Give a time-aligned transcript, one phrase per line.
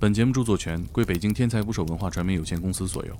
[0.00, 3.16] 本节目著作权归北京天才捕手文化传媒有限公司所有。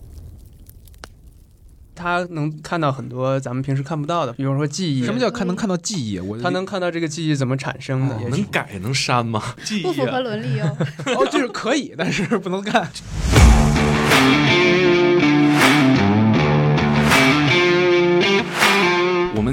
[1.95, 5.05] 他能看到很多咱们平时看不到的，比如说记忆。
[5.05, 6.19] 什么叫看能看到记忆？
[6.19, 8.21] 我他能看到这个记忆怎么产生的？
[8.21, 9.41] 也能改能删吗？
[9.65, 10.77] 记忆不符合伦理哦。
[11.17, 12.91] 哦，就是可以，但是不能干。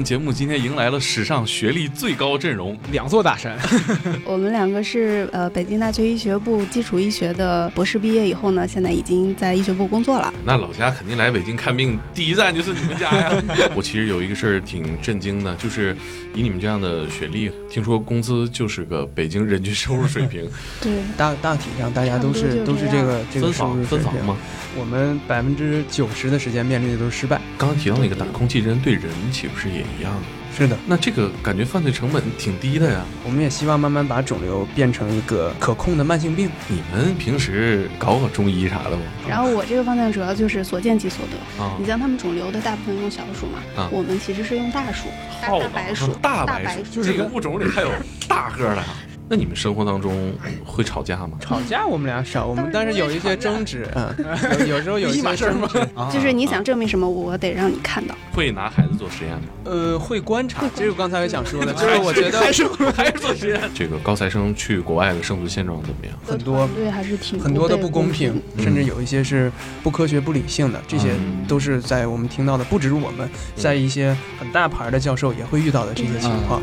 [0.02, 3.56] 们节目今天迎来了史上学历最高阵容，两座大山。
[4.26, 10.34] 我们两个是呃北京大学医学部基础医学的博士毕业以后呢，现在已经在医学部工作了。
[10.44, 13.32] 那老家肯定来北京看病，第一站就是你们家呀。
[13.76, 15.96] 我其实有一个事儿挺震惊的，就是
[16.34, 20.50] 以你们这样的学历，听说工资就是个北京人均收入水平。
[20.82, 24.36] 对，大大体上大家都是都是这个这个分房分房吗？
[24.76, 27.40] 我们百分之九十的时间面临的都是失败。
[27.62, 30.12] 刚刚提到那个打空气针对人岂不是也一样？
[30.52, 33.04] 是的，那这个感觉犯罪成本挺低的呀。
[33.24, 36.50] 我们也希望慢慢把肿瘤变成一个可控的慢性病。
[36.66, 39.02] 你们平时搞搞中医啥的吗？
[39.28, 41.62] 然后我这个方向主要就是所见即所得。
[41.62, 45.06] 啊，你像他们肿瘤的大部分用小鼠嘛，啊，我们其实是用大鼠，
[45.40, 47.92] 大白鼠，大白鼠，就是这个物种里还有
[48.26, 48.82] 大个的。
[49.28, 50.32] 那你们生活当中
[50.64, 51.38] 会吵架吗？
[51.40, 54.14] 吵架我们俩少，我们但是有一些争执，嗯，
[54.60, 58.14] 有 有时候有一些争执，就是你想证明什么，我得让你看到。
[58.34, 59.42] 会拿孩子做实验吗？
[59.64, 63.60] 呃，会观察，这是我刚才想说的， 就是我觉得还是还是做实验。
[63.74, 66.14] 这个高材生去国外的生存现状怎么样？
[66.26, 69.50] 很多对还是挺很多的不公平，甚至有一些是
[69.82, 71.08] 不科学、不理性的，这些
[71.48, 73.26] 都是在我们听到的，不只是我们
[73.56, 76.60] 在一些很大牌的教授也会遇到的这些情况。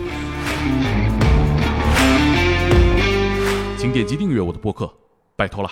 [3.79, 4.93] 请点击订阅我的播客，
[5.37, 5.71] 拜托了。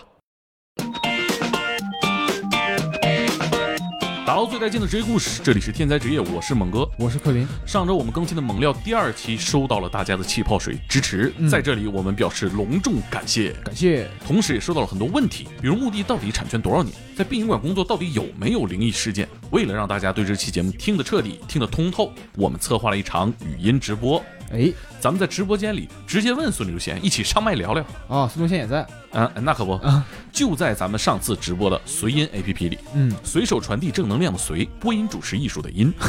[4.25, 7.45] 打捞最带劲的职业故事，这里是天才职业，我是猛哥，我是克林。
[7.65, 14.09] 上周我们更新的猛料第二期收到了大家的气泡水支持，在这里我们表示隆重感谢，感谢。
[14.25, 19.27] 同时也收到了很多问题，比如墓地到底产权多少年，在殡仪馆工作到底有没有灵异事件？
[19.51, 24.23] 为了让大家对这期节目听得彻底、听得通透，我们策划了一场语音直播。
[24.51, 28.27] 哎，咱们在直播间里直接问孙刘贤，一起上麦聊聊啊！
[28.27, 29.79] 孙刘贤也在，嗯，那可不，
[30.31, 35.93] 就在咱们上次直播的随音 APP 里，嗯，随手传递正能量的随，播音主持艺术的音。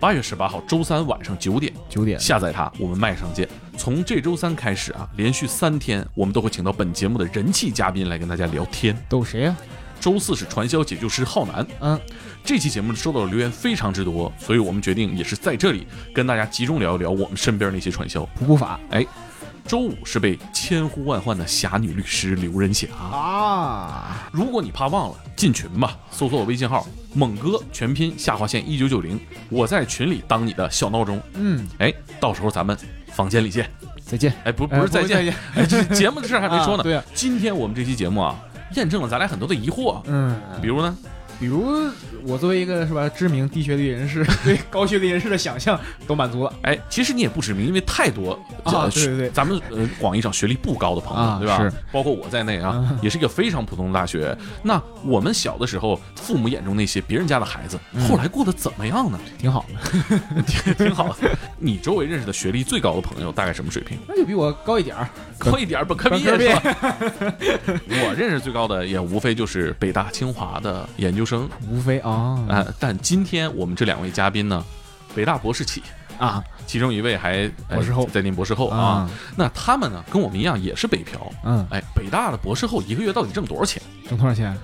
[0.00, 3.48] 八月十八号周三晚上九点，九点下载它，我们麦上见。
[3.76, 8.96] 从这周三开始啊，连续三天，我们都会请到本节目的人气嘉宾来跟大家聊天。
[9.08, 9.56] 都有谁呀？
[10.00, 12.00] 周四是传销解救师浩南，嗯，
[12.42, 18.24] 这期节目收到的留言非常之多，所以我们决定也是在这里跟大家集中聊一聊我们身边那些传销。
[18.34, 19.06] 普普法，哎，
[19.66, 24.26] 周五是被千呼万唤的侠女律师刘仁霞啊！
[24.32, 31.20] 如果你怕忘了，进群吧，搜索我微信号猛哥全拼下划线一九九零，我在群里当你的小闹钟。
[31.34, 32.74] 嗯，哎，到时候咱们
[33.12, 33.70] 房间里见，
[34.02, 34.32] 再见。
[34.44, 36.82] 哎，不不是再见，哎，这节目的事还没说呢。
[36.84, 38.40] 对，今天我们这期节目啊。
[38.74, 40.96] 验证了咱俩很多的疑惑，嗯，比如呢？
[41.40, 41.90] 比如
[42.24, 46.52] 我作为一个是吧知名低学历人士，对高学历人士的想象都满足了。
[46.62, 51.58] 哎，其实你也不知名，因为太多啊，对对对，咱们呃广义上学历不高的朋友，对吧？
[51.58, 54.36] 是，包括我在内啊，也是一个非常普通的大学。
[54.62, 59.18] 那我们小的时候，父母眼中那些别人家的孩子，后来过得怎么样呢？
[59.38, 61.30] 挺好的， 挺挺好的。
[61.58, 63.96] 你周围认识的学历最高的朋友大概什么水平？
[64.06, 65.08] 那就比我高一点儿，
[65.38, 66.96] 高一点儿，本科毕业是吧？
[67.88, 72.10] 我认识最高的也无非就是北大清华的研究生，无非啊。
[72.48, 72.66] 啊！
[72.78, 74.64] 但今天我们这两位嘉宾呢，
[75.14, 75.82] 北大博士起
[76.18, 79.08] 啊，其中一位还博士后在念博士后啊。
[79.36, 81.20] 那他们呢，跟我们一样也是北漂。
[81.44, 83.82] 嗯，哎，北大的博士后一个月到底挣多少钱？
[84.08, 84.56] 挣多少钱？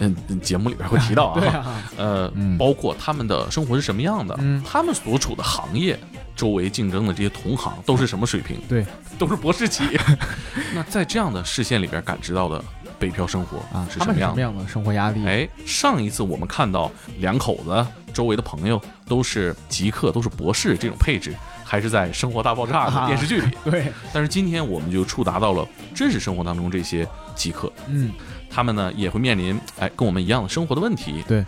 [0.00, 1.44] 嗯，节目里边会提到啊。
[1.58, 1.82] 啊。
[1.96, 4.34] 呃，包括他们的生活是什么样的？
[4.38, 5.98] 嗯，他们所处的行业
[6.36, 8.60] 周围竞争的这些同行都是什么水平？
[8.68, 8.86] 对，
[9.18, 9.98] 都是博士起。
[10.74, 12.62] 那在这样的视线里边感知到的。
[12.98, 15.26] 北漂生活啊是什么样的生活压力？
[15.26, 23.50] 哎，上一次我们看到两口子周围的朋友都是极客，都是博士这种配置，还是在《生活大爆炸》的电视剧里。
[23.70, 23.92] 对。
[24.12, 28.10] 但是今天我们就触达到了真实生活当中这些极客，嗯，
[28.50, 31.24] 他们呢也会面临哎跟我们一样的生活的问题。
[31.26, 31.44] 对。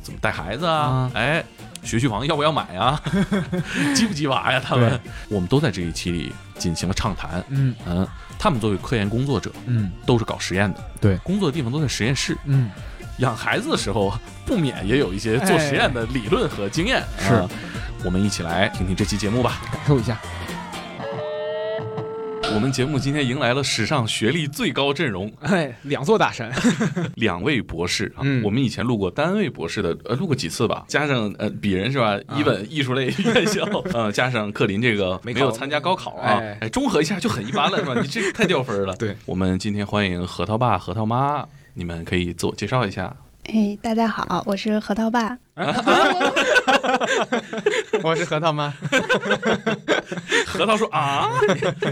[0.00, 1.10] 怎么带孩子啊？
[1.14, 1.44] 哎，
[1.84, 3.00] 学区房要不要买啊？
[3.94, 4.60] 鸡不鸡娃呀？
[4.64, 7.44] 他们，我们都在这一期里进行了畅谈。
[7.48, 8.08] 嗯嗯。
[8.42, 12.68] 他们作为科研工作者，嗯，都是搞实验的，对，工作的地方都在实验室，嗯，
[13.18, 14.12] 养孩子的时候
[14.44, 17.40] 不免也有一些做实验的理论和经验，是，
[18.04, 20.20] 我们一起来听听这期节目吧，感受一下。
[22.50, 26.52] 我们节目今天迎来了史上学历最高阵容， 哎，两座大山，
[27.16, 28.20] 两位博士啊。
[28.44, 30.84] 我们以前录过单位博士的，呃，录过几次吧。
[30.86, 32.18] 加上呃，鄙人是吧？
[32.36, 37.94] 一本 艺术类院校，呃，加上克林这个没有参加高考啊，哎，综合一下就很一般了，是吧？
[38.00, 38.94] 你这太掉分了。
[38.96, 43.14] 对，我们今天欢迎核桃爸、核桃妈，你们可以自我介绍一下。
[43.44, 45.36] 哎，大家好，我是核桃爸。
[48.02, 48.72] 我是核桃妈。
[50.46, 51.28] 核桃说啊，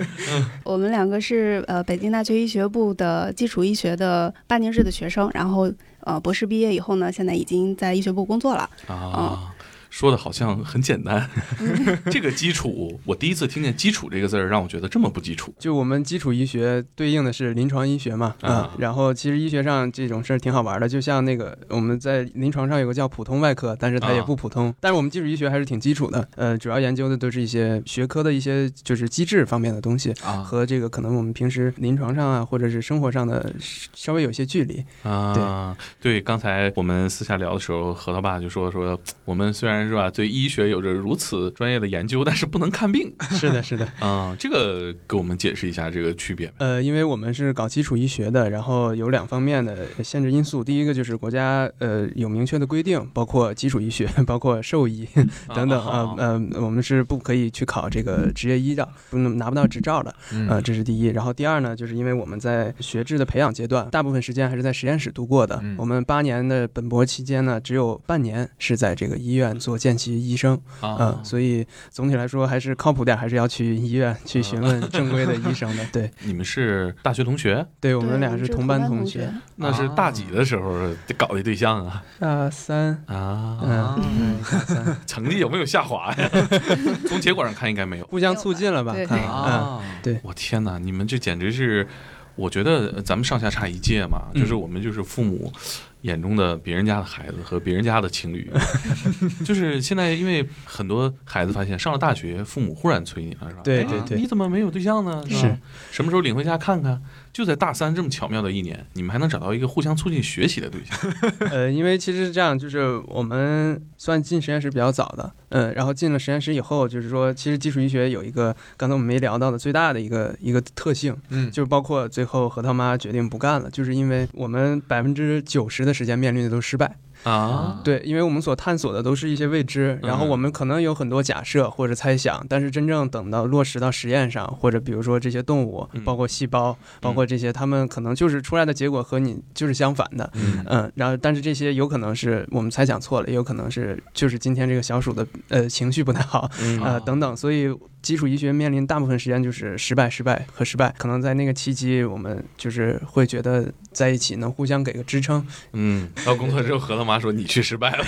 [0.65, 5.71] 我们两个是呃北京大学医学部的基础医学的八年制的学生，然后
[6.01, 9.53] 呃博士毕业以后呢，现在已经在医学部工作了啊。
[9.91, 11.29] 说的好像很简单，
[12.11, 15.53] 这个基础，我第一次听见“基础”这个字儿，让我觉得这么不基础。
[15.59, 24.73] 就我们基础医学对应的是临床医学嘛，啊，然后其实医学上这种事儿挺好玩的，就像那个我们在临床上有个叫普通外科，但是它也不普通。
[24.79, 33.53] 但是我们基础医学还是挺基础的，呃，主要研究的都是一些学科的一些就是机制方面的东西啊，和这个可能我们平时临床上啊或者是生活上的
[33.93, 35.77] 稍微有些距离啊。
[36.01, 39.80] 对对，刚才我们私下聊的时候，核桃爸就说说我们虽然。
[39.89, 40.11] 是吧？
[40.11, 43.13] 对医学有着如此专业的研究，但是不能看病。
[43.31, 43.87] 是的，是的。
[44.01, 46.53] 啊，这个给我们解释一下这个区别。
[46.59, 50.63] 呃，因为我们是搞基础医学的，然后有两方面的限制因素。
[50.63, 55.09] 第一个就是国家呃有明确的规定，包括基础医学，包括兽医
[55.55, 56.15] 等等啊。
[56.19, 60.15] 呃，我们是不可以去考这个职业医的，不能拿不到执照的。
[60.49, 61.07] 呃，这是第一。
[61.07, 65.63] 然后第二呢，就是因为我们在学制的培养阶段，大部分时间还是在实验室度过的。
[65.79, 69.70] 我们八年的本博期间呢，只有半年是在这个医院做。
[69.71, 75.87] 做见其医生，嗯，所以总体来说还是靠谱点，还是要去医院去询问正规的医生的。
[75.93, 77.65] 对， 你们是大学同学？
[77.79, 79.33] 对，我们俩是同班同学。
[79.55, 80.73] 那是大几的时候
[81.17, 82.03] 搞的对象啊？
[82.19, 84.97] 大三啊，嗯，大三。
[85.07, 86.31] 成绩有没有下滑呀？
[87.07, 88.07] 从结果上看，应该没有。
[88.07, 88.93] 互相促进了吧？
[88.93, 90.19] 对啊，对。
[90.25, 91.87] 我天哪，你们这简直是，
[92.35, 95.53] 我觉得咱们上下差一届嘛，就是我们就是父母。
[96.03, 98.51] 眼中的别人家的孩子和别人家的情侣，
[99.45, 103.63] 就是现在，因为很多孩子发现上了大学，父母忽然催你了，是吧？
[103.63, 105.23] 对对对，你怎么没有对象呢？
[105.29, 105.57] 是，
[105.91, 107.01] 什么时候领回家看看？
[107.33, 110.99] 就在大三这么巧妙的一年，你们还能找到一个互相促进学习的对象？
[111.53, 125.91] 呃，因为其实是这样，就是我们算进实验室比较早的，嗯，然后进了实验室以后，就是说，其实基础医学有一个刚才我们没聊到的最大的一个一个特性，嗯，就是包括最后核桃妈决定不干了，就是因为我们百分之九十的。
[125.91, 140.31] 的时间面临的都是失败啊，对，因为我们所探索的都是一些未知，然后我们可能有很多假设或者猜想，但是真正等到落实到实验上，或者比如说这些动物，包括细胞，包括这些，他们可能就是出来的结果和你就是相反的，
[140.67, 146.51] 嗯，然后但是这些有可能是我们猜想错了，也有可能是就是今天这个小鼠的呃情绪不太好，
[146.83, 147.71] 呃等等，所以。
[148.03, 150.95] 基础医学面临大部分时间就是失败、失败和失败。
[150.99, 155.47] 可能在那个契机，我们就是会觉得在一起能互相给个支撑。
[155.73, 158.05] 嗯，到工作之后，核桃妈说：“你去失败了，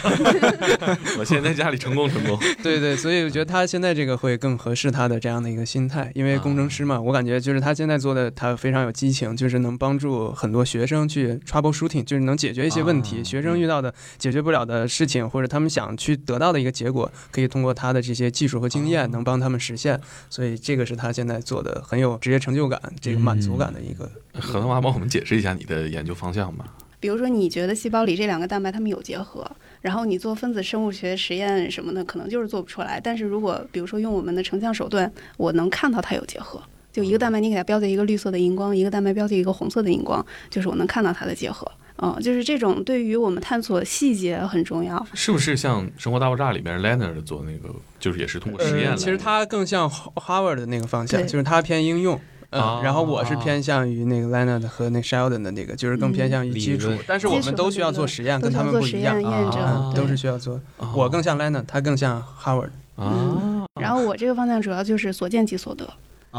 [1.18, 19.81] 我现在家里成功成功。”对对，所以我觉得他现在这个会更合适他的这样的一个心态，因为工程师嘛，我感觉就是他现在做的，他非常有激情，就是能帮助很多学生去 troubleshooting，就是能解决一些问题，学生遇到的解决不了的事情，或者他们想去得到的一个结果，可以通过他的这些技术和经验，能帮他们实现。
[19.82, 20.00] 线，
[20.30, 24.08] 所以这个是他现在做的很有职业成就感、这个满足感的一个。
[24.40, 26.64] 何东华，帮我们解释一下你的研究方向吧。
[27.00, 29.44] 比如说，你觉得细胞里这两个蛋白它们有结合，
[29.80, 33.00] 然后你做分子生物学实验什么的，可能就是做不出来。
[33.02, 36.62] 但是如果比如说用我们的成像手段，我能看到它有结合。
[36.92, 41.66] 就一个蛋白，你给它标记一个绿色的荧光，一个蛋白标记一个红色的荧光，就是我能看到它的结合。
[42.02, 45.06] 嗯，就是这种对于我们探索细节很重要。
[45.14, 48.96] 是不是像《生活大爆炸》里边 Leonard 做那个，就是也是通过实验？
[48.96, 52.20] 其实他更像 Harvard 的那个方向，就是他偏应用。
[52.50, 56.90] 嗯，然后我是偏向于那个 Leonard 和那 Sheldon 的那个，就是更偏向于基础。
[57.06, 60.60] 但是我们都需要做实验，跟他们不一样啊，都是需要做。
[60.94, 62.70] 我更像 Leonard，他更像 Howard。
[62.96, 65.88] 啊，然后我这个方向主要就是所见即所得。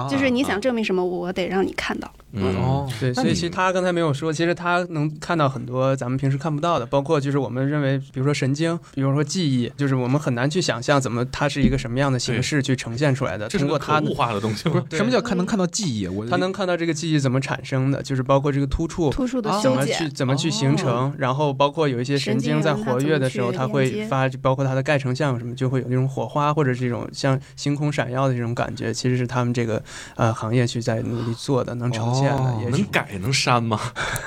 [0.10, 2.12] 就是你想证明什么，我得让你看到。
[2.36, 13.48] 嗯哦，对，所以其实他刚才没有说，其实他能看到很多咱们平时看不到的，包括就是我们认为，比如说神经，比如说记忆，就是我们很难去想象怎么它是一个什么样的形式去呈现出来的。
[13.48, 16.08] 通过它物化的东西，不是什么叫看能看到记忆？
[16.08, 29.83] 我他能看到这个记忆怎么产生的，就是包括这个突触，突触的怎么去怎么去形成，然后包括有一些神经在活跃的时候，它会发，包括它的钙成像什么，就会有那种火花或者这种像星空闪耀的这种感觉，其实是他们这个
[30.16, 32.26] 呃行业去在努力做的，能呈现。
[32.26, 33.80] 的，哦也能改能删吗？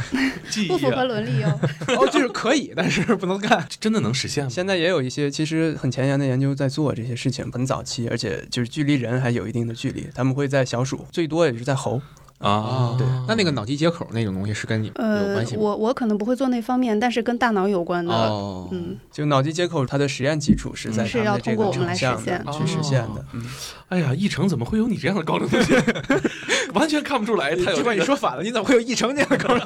[0.50, 1.60] 记忆不符合啊，伦理哦。
[1.98, 3.66] 哦，就是可以，但是不能干。
[3.80, 4.50] 真的能实现吗？
[4.50, 10.08] 现在也有一些其实很前沿的研究在做这些事情，很早期，而且就是距离人还有一定的距离。
[10.14, 12.00] 他们会在小鼠，最多也是在猴。
[12.38, 15.62] 啊，对那那个脑机接口那种东西是跟你们有呃关系，吗？
[15.62, 22.44] 我我可能不会做那方面，但是跟大脑有关的，哦，嗯，就脑机接口，它的实验基础是在是要通过我们来实现。
[22.52, 23.20] 去实现的。
[23.20, 23.24] 哦。
[23.32, 23.42] 嗯，
[23.88, 25.82] 哎呀，一成怎么会有你这样的高中同学？
[26.74, 29.62] 完全看不出来他有就把你说反了，你怎么会有一成这样的高冷？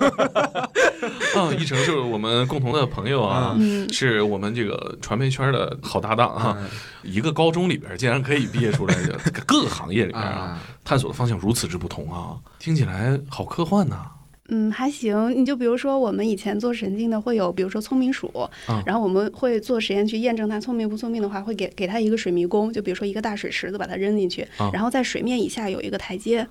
[1.34, 3.92] 啊，一成是我们共同的朋友啊，嗯。
[3.92, 6.56] 是我们这个传媒圈的好搭档啊。
[7.02, 10.60] 一个高中里边竟然可以毕业出来的各个行业里边啊，啊，
[10.90, 14.10] 探索的方向如此之不同啊，听起来好科幻呐、
[14.48, 15.30] 嗯，还行。
[15.40, 18.28] 你就比如说，我们以前做神经的会有，比如说聪明鼠，
[18.68, 26.44] 嗯然后我们会做实验去验证它聪明不聪明的话，会给给它一个水迷宫，就比如说一个大水池子，把它扔进去，啊然后在水面以下有一个台阶。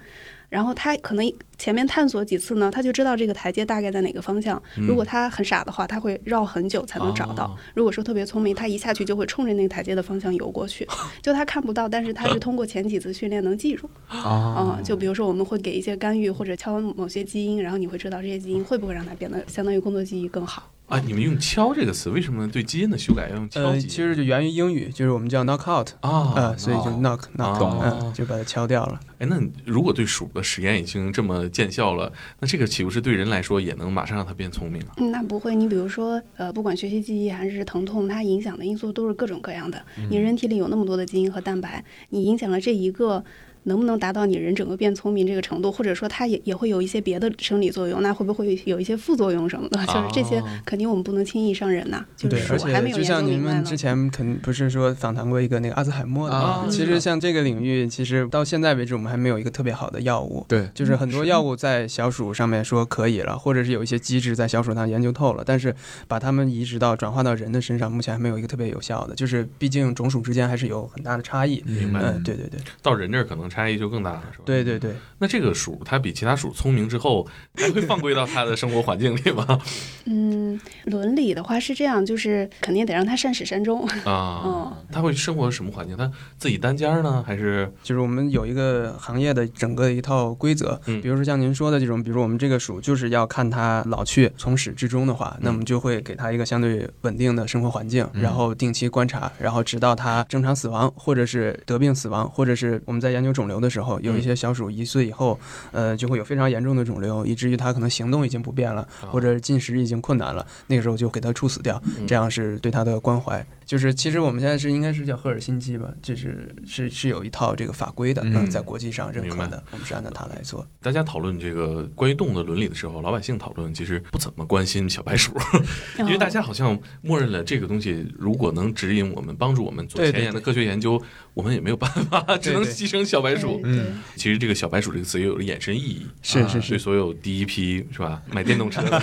[0.49, 4.61] 然后他可能前面探索几次呢，他就知道这个台阶大概在哪个方向。
[4.77, 10.87] 嗯如果他很傻的话，他会绕很久才能找到；哦如果说特别聪明，他一下去就会冲着那个台阶的方向游过去。
[11.21, 13.89] 就他看不到，但是他是通过前几次训练能记住。
[14.07, 20.71] 啊嗯，就比如说我们会给一些干预或者敲某些基因，然后你会知道这些基因会不会让他变得相当于工作记忆更好。
[20.89, 20.99] 啊！
[21.05, 23.79] 你们用“敲”这个词，为什么对基因的修改要用“敲呃，”？
[23.79, 28.99] 其实就源于英语，就是我们叫 knock out，啊，呃，所以就 knock knock，就把它敲掉了。
[29.19, 34.93] 哎，那如果对鼠的实验已经这么见效了，那这个岂不是对人来说也能马上让它变聪明啊？
[34.97, 39.79] 嗯，那不会，你比如说，呃，不管学习记忆还是疼痛，它影响的因素都是各种各样的。
[40.09, 43.23] 你人体里有那么多的基因和蛋白，你影响了这一个。
[43.69, 49.83] 能不能达到你人整个变聪明这个程度，或者说它也也会有一些别的生理作用，那会不会有一些副作用什么的？
[49.87, 52.05] 就是这些哦肯定我们不能轻易上人呐。
[52.15, 53.79] 就是对，而鼠还没有就像你究明白呢们之。
[53.79, 60.45] 前肯不是说访谈过一个那个阿兹海默的其实像这个领域，其实到现在为止，我们还没有一个特别好的药物。
[60.49, 65.73] 对，就是很多药物在小鼠上面说可以了，或者是有一些机制在小鼠上研究透了，但是
[66.09, 69.15] 把它们移植到转化到人的身上，目前还没有一个特别有效的。
[69.15, 71.63] 就是毕竟种属之间还是有很大的差异。
[71.65, 74.43] 明白嗯，对对对，到人这儿可能差异就更大了，是吧？
[74.45, 79.59] 对对对，那这个鼠它比其他鼠聪明之后，还会放归到它的生活环境里吗？
[80.05, 83.87] 嗯，伦理的话是这样，就是肯定得让它善始善终。
[84.05, 85.97] 啊嗯，它会生活什么环境？
[85.97, 105.39] 它自己单间儿呢，还是就是我们有一个行业的整个一套规则，嗯比如说像您说的这种，比如我们这个鼠就是要看它老去，从始至终的话，那我们就会给它一个相对稳定的生活环境，嗯然后定期观察，然后直到它正常死亡，或者是得病死亡，或者是我们在研究肿瘤的时候，有一些小鼠一岁以后，
[105.71, 112.05] 呃，就会有非常严重的肿瘤，以至于它可能行动已经不便了，或者进食已经困难了，那个时候就给它处死掉，嗯。
[112.05, 113.45] 这样是对它的关怀。
[113.69, 120.67] 就是其实我们现在是应该是叫赫尔辛基吧，就是是是有一套这个法规的，在国际上认可的，我们是按照它来做。
[120.81, 125.37] 大家讨论这个关于动物的伦理的时候，老百姓讨论其实不怎么关心小白鼠，
[125.99, 130.99] 因为大家好像默认了这个东西如果能指引我们、帮助我们做前沿的科学研究，
[131.35, 133.59] 我们也没有办法， 只能牺牲小白鼠。
[133.61, 138.99] 对对嗯其实这个小白鼠这个词也有了衍生意义，是是是对是，所有第一批是吧买电动车的，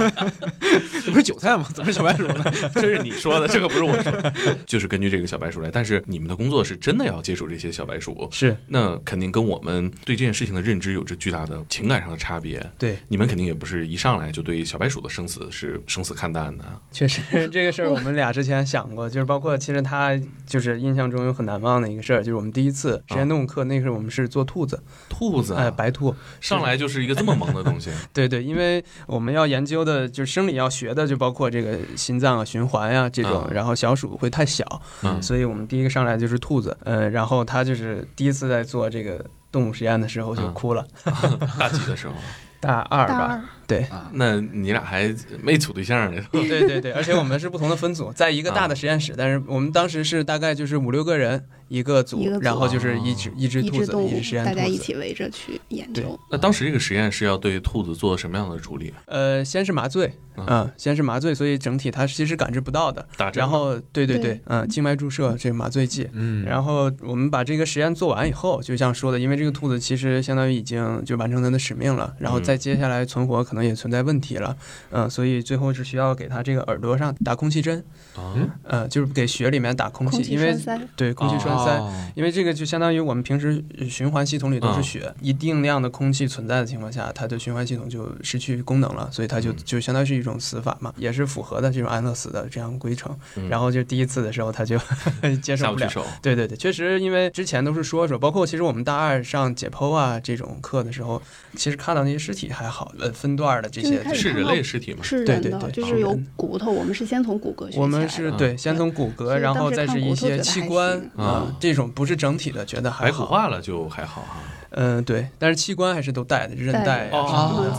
[1.04, 1.68] 这不是韭菜吗？
[1.74, 2.42] 怎么是小白鼠呢？
[2.74, 4.32] 这是你说的，这个不是我说，
[4.66, 5.70] 就是根据这个小白鼠来。
[5.70, 12.64] 但是你们的工作是真的要接触这些小白鼠，是那肯定跟我们对这件事情的认知有着巨大的情感上的差别。
[12.78, 16.64] 对，你们肯定也不是一上来就对小白鼠的生死是生死看淡的。
[16.90, 34.64] 确实这个事儿我们俩之前想过，就是包括其实他就是印象中有很难忘的一个事儿，就是我们第一次实验动物课，那时候我们是做兔子，兔子啊，哎，白兔，上来就是一个这么萌的东西， 对对，因为我们要研究的就是生理要学的，就包括这个心脏啊、循环呀、这种，嗯然后小鼠会太小，
[35.02, 35.20] 嗯。
[35.22, 40.52] 所以我们第一个上来就是兔子，呃，然后他就是第一次在做这个动物实验的时候就嗯。
[40.52, 40.86] 哭了，
[41.58, 42.14] 大几的时候，
[42.60, 43.86] 大二吧，大二，对。
[44.12, 54.80] 那你俩还没处对象呢， 对对对，而且我们是不同的分组，在一个大的实验室，但是我们当时是大概就是五六个人一个组，个组然后就是一只一只兔子，一只实验，大家一。
[54.80, 56.18] 起围着去研究。
[56.30, 58.94] 那当时这个实验是要对兔子做什么样的处理？
[59.04, 63.06] 呃，先是麻醉，嗯嗯，先是麻醉，所以整体它其实感知不到的。
[63.18, 63.42] 打针？
[63.42, 66.08] 然后，对对对对，嗯，静脉注射这个麻醉剂。
[66.14, 74.56] 嗯然后我们把这个实验做完以后，就像说的，因为这个兔子其实相当于已经就完成它的使命了，然后嗯再接下来存活可能也存在问题了，
[74.92, 77.84] 嗯，所以最后是需要给它这个耳朵上打空气针，
[78.16, 80.56] 嗯，呃，就是给血里面打空气，空气因为，
[80.96, 93.16] 对空气栓在哦因为这个就相当于我们平时循环系统里都是血，一定量的空气存在的情况下，它的循环系统就失去功能了，所以它就嗯就相当于是一种死法嘛，也是符合的这种安乐死的这样规程。
[93.36, 94.78] 嗯然后就第一次的时候，他就
[95.42, 95.90] 接受不了。
[96.22, 101.20] 对对对，确实，因为之前都是说说，包括其实我们大二上解剖啊这种课的时候，
[101.56, 104.98] 其实看到那些尸体还好，呃，分段的这些是人类尸体吗？
[105.02, 106.70] 是人的，对对对就是有骨头。
[106.70, 107.80] 我们是先从骨骼学。
[107.80, 113.26] 我们是嗯对，先从骨骼，然后再是一些器官啊啊，这种不是整体的，觉得还白骨好。
[113.26, 114.36] 化了就还好哈。
[114.70, 117.10] 嗯，对，但是器官还是都带的，韧带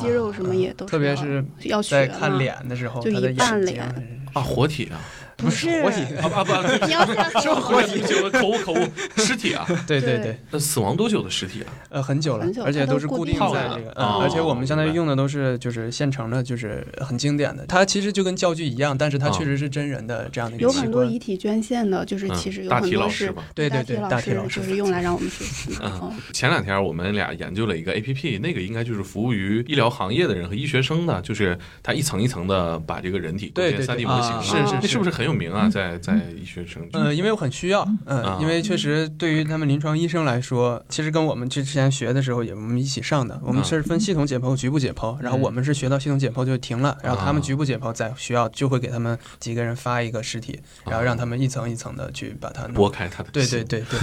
[0.02, 5.00] 肌肉什么也都特别是要在学嘛看脸的时候，就他的一半眼睛脸啊，活体啊，
[5.42, 11.74] 不是活体， 啊啊不，你要想说活体，就口误口误，尸体啊， 对对对对，那死亡多久的尸体啊？
[11.90, 17.66] 呃，很久了很久，而且都都是固定在这个，而且我们相当于用的都是就是现成的，就是很经典的。
[17.66, 21.18] 它其实就跟教具一样，但是它哦确实是真人的这样的一个有器官很多遗。
[21.22, 25.72] 体捐献的，就是嗯其实有大体很多是老师吧对对对大体老师就是用来让我们学习。
[26.34, 35.70] 前两天我们俩研究了一个 A P P，那个应该就是服务于医疗行业的人和医学生的，就是它一层一层的把这个人体构建三 D 对对对模型，啊是是是那是不是很有名啊？
[35.70, 43.66] 在在医学生，呃，因为我很需要，嗯啊，因为确实对于他们临床医生来说，其实跟我们之前学的时候也我们一起上的，我们啊。
[43.66, 45.42] 是分系统解剖、局部解剖，然后嗯。
[45.42, 47.46] 我们是学到系统解剖就停了，然后他们啊。
[47.46, 52.74] 局部解剖在学校就会给他们几个人发一个尸体，然后让他们一层一层的去把它弄。
[52.74, 54.00] 拨开它的对对对对。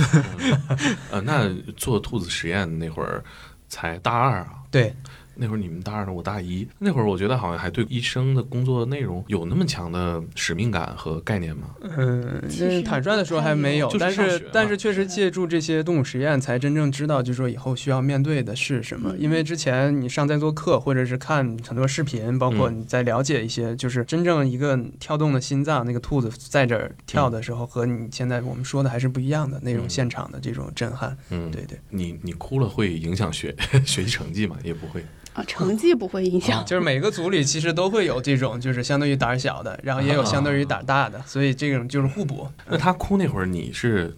[0.80, 3.22] 嗯 呃，那做兔子实验那会儿
[3.68, 4.94] 才大二啊，对，
[5.40, 6.66] 那会儿你们大二呢，我大一。
[6.78, 11.70] 那会儿我觉得好像还对医生的工作内容有那么强的使命感和概念吗？
[11.96, 19.12] 嗯，其实坦率的说还没有，但是但是确实借助这些动物实验，才真正知道，就是说以后需要面对的是什么。
[19.14, 31.16] 嗯因为之前你上在做课，或者是看很多视频，包括嗯你在了解一些，就是真正一个跳动的心脏，那个兔子在这儿跳的时候，和你现在我们说的还是不一样的那种嗯现场的这种震撼。
[31.30, 33.54] 嗯，对对，你你哭了会影响学
[33.84, 34.56] 学习成绩吗？
[34.62, 35.04] 也不会。
[35.34, 36.64] 啊，成绩不会影响。
[36.64, 42.48] 就是每个组里其实都会有这种，就是相对于胆小的，然后也有相对于胆大的，所以这种就是互补。
[42.66, 44.16] 那他哭那会儿，你是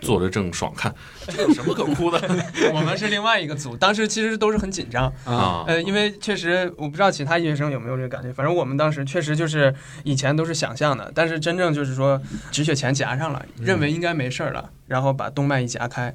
[0.00, 0.94] 坐着正爽看，
[1.26, 2.20] 这有什么可哭的
[2.72, 5.12] 我们是另外一个组，当时其实都是很紧张。
[5.24, 5.64] 啊？
[5.66, 9.74] 呃，因为确实我不知道其他医学生有没有这个感觉，反正我们当时确实就是
[10.04, 16.14] 以前都是想象的，但是真正就是说止血钳夹上了，认为应该没事儿了，然后把动脉一夹开。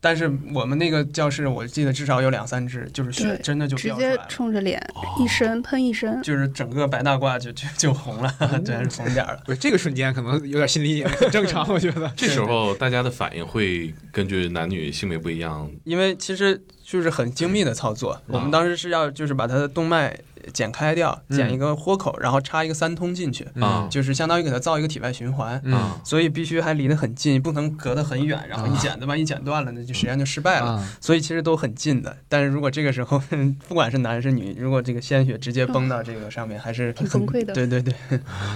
[0.00, 5.02] 但是我们那个教室，我记得至少有两三只，就是血真的就直接冲着脸哦。
[5.20, 8.32] 一身喷一身，就是整个白大褂就就就红了，
[8.64, 9.42] 全是红点儿了。
[9.44, 12.08] 不是这个瞬间可能有点心理阴影，很 正常，我觉得。
[12.16, 20.16] 这时候大家的反应会根据男女性别不一样，因为其实就是很精密的操作，我们当时是要就是把它的动脉
[20.52, 21.36] 剪开掉，嗯。
[21.36, 25.62] 剪一个豁口，然后插一个三通进去，啊就是相当于给它造一个体外循环。
[26.04, 30.72] 所以必须还离得很近，不能隔得很远，然后一剪子万一剪断了，那就实验就失败了。
[30.72, 33.18] 啊，所以其实都很近的，但是如果这个时候
[33.68, 37.54] 不管是男是女，如果这个鲜血直接崩到这个上面，还是很崩溃的。
[37.54, 37.94] 对对对，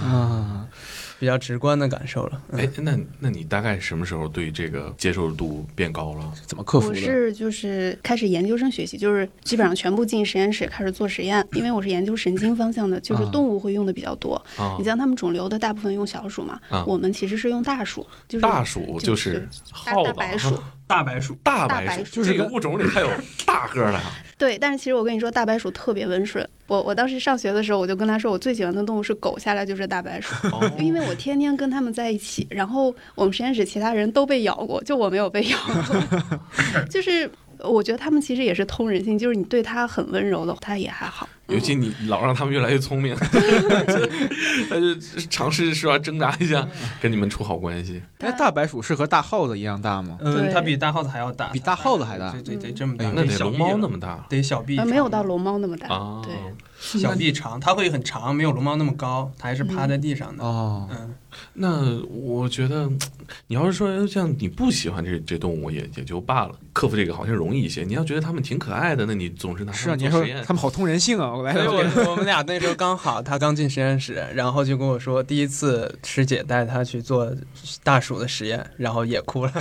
[0.05, 0.67] 啊，
[1.23, 2.43] 比较直观的感受了。
[2.49, 6.33] 嗯哎，那那你大概什么时候对这个接受度变高了？
[6.49, 6.95] 怎么克服我？
[6.97, 14.35] 是就是开始研究生学习，就是基本上全部进实验室开始做实验，因为我是研究神经方向的，就是啊动物会用的比较多。
[14.57, 19.49] 啊你，像他们肿瘤的大部分用小鼠嘛，啊我们其实是用大鼠，就是大鼠就就是
[19.85, 20.59] 大耗子大白鼠，
[20.89, 23.09] 大白鼠，大白鼠，大白鼠这个物种里还有
[23.47, 26.45] 大个儿的啊对，但是其实我跟你说，大白鼠特别温顺。
[26.67, 32.45] 我我当时上学的时候，我就跟他说，我最喜欢的动物是狗，下来就是大白鼠，哦因为我天天跟他们在一起。
[32.51, 36.21] 然后我们实验室其他人都被咬过，就我没有被咬过。
[36.91, 41.29] 就是我觉得他们其实也是通人性，就是你对它很温柔的，它也还好。
[41.53, 43.15] 尤其你老让他们越来越聪明，
[44.69, 44.95] 他就
[45.31, 46.67] 尝试是吧挣扎一下，
[47.01, 48.03] 跟你们处好关系。
[48.19, 50.17] 哎，大白鼠是和大耗子一样大吗？
[50.21, 55.89] 嗯，它比大耗子还要大，比大耗子还大对对对，这么大，那得龙猫那么大得小臂没有到龙猫那么大。
[55.89, 56.23] 啊？
[56.25, 56.35] 对，
[56.83, 60.43] 小臂长，它会很长，没有龙猫那么高，它还是趴在地上的。
[60.43, 61.15] 哦，嗯，
[61.55, 62.91] 那我觉得，
[63.47, 67.85] 你要是说像你不喜欢这这动物也也就罢了，克服这个好像容易一些。
[67.85, 70.53] 你要觉得它们挺可爱的，那你总是拿是啊，它你说们做实验它。
[70.53, 71.33] 们好通人性啊！
[71.33, 71.73] 我来所以了
[72.05, 77.33] 我我们俩那时候刚好，他刚进实验室，然后就跟我说，第一次师姐带他去做
[77.85, 79.53] 大鼠的实验，然后也哭了。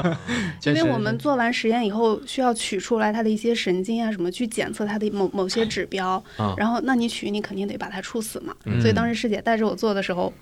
[0.66, 6.22] 因为我们做完实验以后，需要取出来它的一些神经啊什么，去检测它的某某些指标。
[6.36, 8.54] 啊然后，那你取，你肯定得把它处死嘛。
[8.64, 10.32] 嗯所以当时师姐带着我做的时候，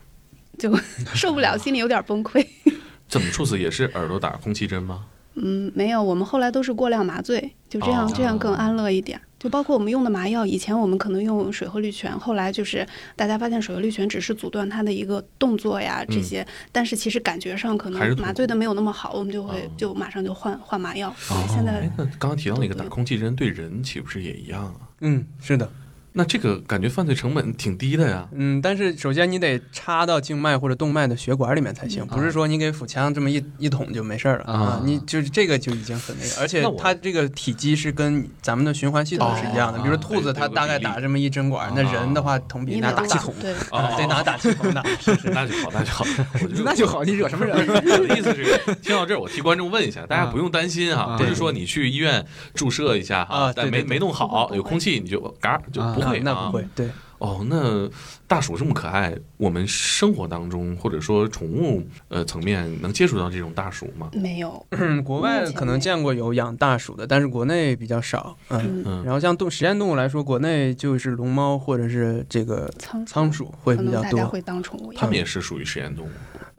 [0.59, 0.75] 就
[1.15, 2.45] 受不了，心里有点崩溃。
[3.09, 5.05] 怎么处死也是耳朵打空气针吗？
[5.35, 9.21] 嗯，没有，我们后来都是过量麻醉，就这样，哦这样更安乐一点。
[9.39, 21.15] 就就包括我们用的麻药，以前我们可能用水和氯醛，后来就是大家发现水和氯醛只是阻断它的一个动作呀这些，但是其实感觉上可能麻醉的没有那么好，我们就会哦就马上就换换麻药。
[21.49, 24.75] 现在哎，那刚刚提到那个打空气针对人岂不是也一样啊？
[25.03, 25.71] 嗯，是的，
[26.17, 28.27] 那这个感觉犯罪成本挺低的呀。
[28.33, 39.79] 嗯，但是首先你得插到静脉或者动脉的血管里面才行，嗯不是说你给腹腔这么一一捅就没事儿了啊你就是这个就已经很那个，而且它这个体积是跟咱们的循环系统是一样的。
[39.79, 44.83] 哦比如说兔子，它大概打这么一针管，那人的话同比拿打气筒，对，啊得拿打气筒打。
[44.99, 46.05] 是是，那就好，那就好。
[46.43, 47.57] 我觉得那就好，你惹什么人？
[47.69, 52.25] 我的意思是，听到这儿，我替观众问一下，大家不用担心，啊不是说你去医院
[52.55, 56.23] 注射一下哈啊，但没没弄好，有空气你就嘎就不啊会啊。
[56.25, 56.91] 那不会，对。
[57.19, 57.89] 哦，那
[58.27, 64.11] 大鼠这么可爱，我们生活当中或者说宠物呃层面能接触到这种大鼠吗？
[64.13, 68.37] 没有，嗯，国外可能见过有养大鼠的，但是国内比较少。
[68.51, 74.03] 嗯，嗯，嗯然后像动实验动物来说，国内就是龙猫或者是这个仓仓鼠会比较多。
[74.03, 74.93] 能大家会当宠物。
[74.93, 76.11] 它们也是属于实验动物。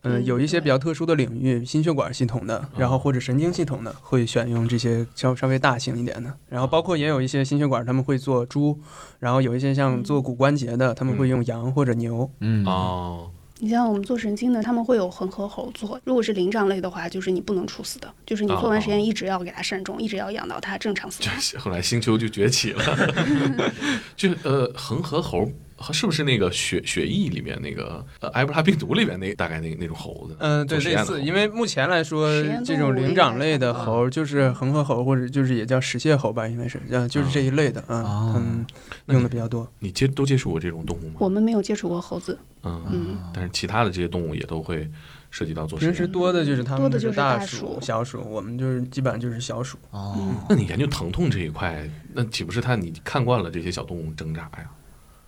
[0.08, 6.34] 嗯，嗯有一些比较特殊的领域，心血管系统的，然后或者神经系统的，会选用这些稍稍微大型一点的。
[6.50, 8.80] 然后包括也有一些心血管，他们会做猪，
[9.20, 12.30] 然后有一些像做骨关节的，他们会用羊或者牛。
[12.42, 16.00] 嗯哦，你像我们做神经的，他们会有恒河猴做。
[16.04, 21.24] 如果是灵长类的话，就是你不能处死的，就是你做完实验一直要给它慎重，一直要养到它正常死
[21.58, 22.84] 后来星球就崛起了，
[24.16, 25.50] 就呃恒河猴
[25.92, 30.36] 是不是那个血血液里面那个呃埃博拉病毒里面那大概那那种猴子？
[30.40, 32.30] 嗯、对，类似，因为目前来说
[32.66, 38.66] 这种灵长类的猴就是恒河猴，或者就是也叫石蟹猴吧，应该是，嗯，就是这一类的，嗯哦嗯，
[39.08, 39.72] 用的比较多。
[39.80, 41.16] 你接都接触过这种动物吗？
[41.20, 44.90] 我们没有接触过猴子，嗯，嗯，但是其他的这些动物也都会
[45.30, 46.08] 涉及到做实平时。
[46.08, 49.78] 多的就是它们多的就是大大鼠小鼠，我们就是基本上就是小鼠。
[49.92, 50.18] 哦，
[50.50, 54.70] 那你研究疼痛这一块，那岂不是他你看惯了这些小动物挣扎呀？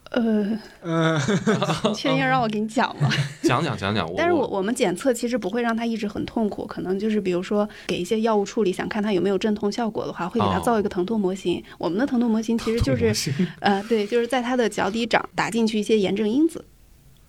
[0.10, 1.22] 呃，呃，
[1.88, 3.10] 你确定要让我给你讲吗？
[3.43, 11.63] 讲讲讲讲，我但是我我们检测其实不会让他一直很痛苦，可能就是比如说给一些药物处理，想看他有没有镇痛效果的话，会给它哦造一个疼痛模型。
[11.78, 16.65] 我们的疼痛模型其实就是 是呃，对，就是在他的脚底掌打进去一些炎症因子，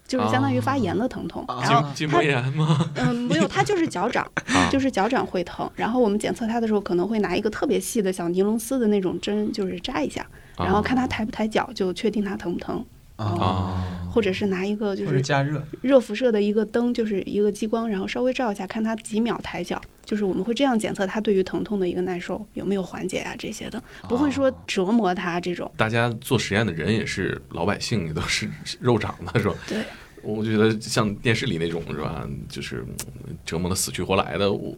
[0.09, 1.45] 就是相当于发炎的疼痛。
[1.49, 2.91] 啊然后筋膜炎吗？
[2.97, 5.71] 嗯，没有，它就是脚掌，啊就是脚掌会疼。
[5.77, 10.27] 然后我们检测它的时候，可能会拿一个特别细的小尼龙丝的那种针，就是扎一下，
[10.65, 12.85] 然后看他抬不抬脚，就确定他疼不疼。
[13.17, 15.63] 啊，或者是拿一个就是加热。
[15.83, 19.79] 热辐射的一个灯，就是一个激光，然后稍微照一下，看它几秒抬脚。
[20.07, 25.71] 就是我们会这样检测它对于疼痛的一个耐受有没有缓解啊这些的，不会说折磨它这种。
[25.77, 28.49] 大家做实验的人也是老百姓，也都是
[28.81, 29.55] 肉长的，是吧？
[29.69, 29.85] 对，
[30.23, 34.75] 我觉得像电视里那种是吧，就是嗯折磨的死去活来的，我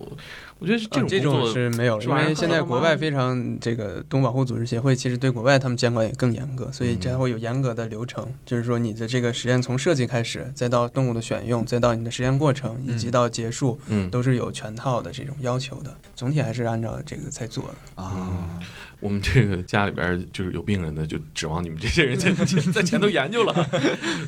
[0.58, 15.94] 我觉得这啊这种是没有，因为现在国外非常这个动物保护组织协会其实对国外他们监管也更严格，所以这会有严格的流程，就是说你的这个实验从设计开始，再到动物的选用，再到你的实验过程，以及到结束，嗯，都是有全套的这种要求的。
[16.14, 18.02] 总体还是按照这个在做的。
[18.02, 18.60] 啊，
[19.02, 22.30] 我们这个家里边儿就是有病人的，就指望你们这些人在
[22.72, 23.68] 在前头研究了。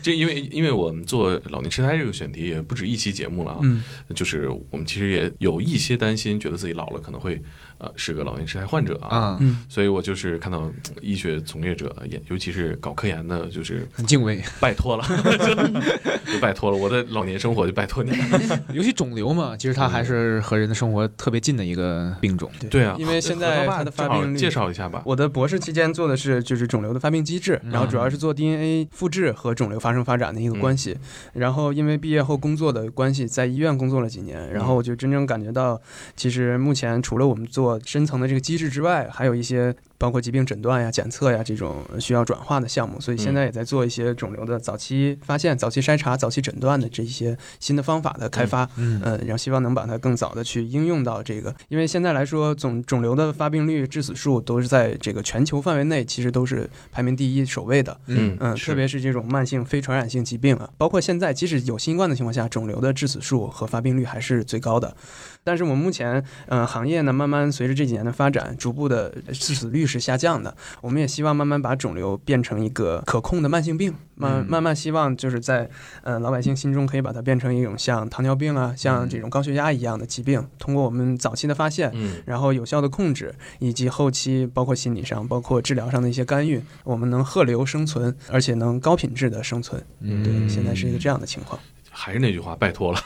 [0.02, 3.82] 这因为因为我们做老年痴呆这个选题也不止一期节目了啊，嗯，
[4.16, 7.40] 就是我们其实也有一些担心，觉得自己老了可能会
[7.78, 9.08] 呃是个老年痴呆患者啊。
[9.16, 14.42] 啊，嗯，所以我就是看到嗯医学从业者，也尤其是搞科研的，就是很敬畏。
[14.60, 15.04] 拜托了，
[16.32, 18.64] 就拜托了，我的老年生活就拜托你了。
[18.72, 22.50] 尤其肿瘤嘛，其实它还是和人的生活特别近的一个病种。
[22.60, 25.02] 对对啊，因为现在它的发病率介绍一下吧。
[25.04, 30.96] 我的博士期间做的是就是肿瘤的发病机制，然后主要是做 DNA 复制和肿瘤发生发展的一个关系。
[31.32, 35.80] 然后因为毕业后工作的关系，在医院工作了几年，然后我就真正感觉到，
[36.16, 39.74] 其实目前除了我们做深层的这个机制之外，还有一些。
[39.96, 48.68] 包括疾病诊断呀、检测呀这种需要转化的项目，所以现在也在做一些肿瘤的早期发现、早期筛查、早期诊断的这一些新的方法的开发。
[48.76, 57.98] 嗯呃，然后希望能把它更早的去应用到这个，因为现在来说，总肿瘤的发病率、致死数都是在这个全球范围内，其实都是排名第一、首位的。
[58.07, 64.96] 嗯嗯，是特别是这种慢性非传染性疾病啊，包括现在即使有新冠的情况下，肿瘤的致死数和发病率还是最高的。
[65.42, 70.57] 但是我们目前，嗯、行业呢，慢慢随着这几年的发展，逐步的致死率是下降的。
[70.81, 75.68] 我们也希望慢慢把肿瘤变成一个可控的慢性病，慢嗯慢慢希望就是在，
[76.03, 89.83] 呃，老百姓心中可以把它变成一种像糖尿病啊，像这种高血压一样的疾病，通过我们早期的发现，嗯然后有效的控制，以及后期包括心理上、包括治疗上的一些干预，我们能鹤流生存，而且能高品质的生存。
[90.01, 91.59] 嗯对，现在是一个这样的情况。
[91.94, 93.00] 还是那句话，拜托了。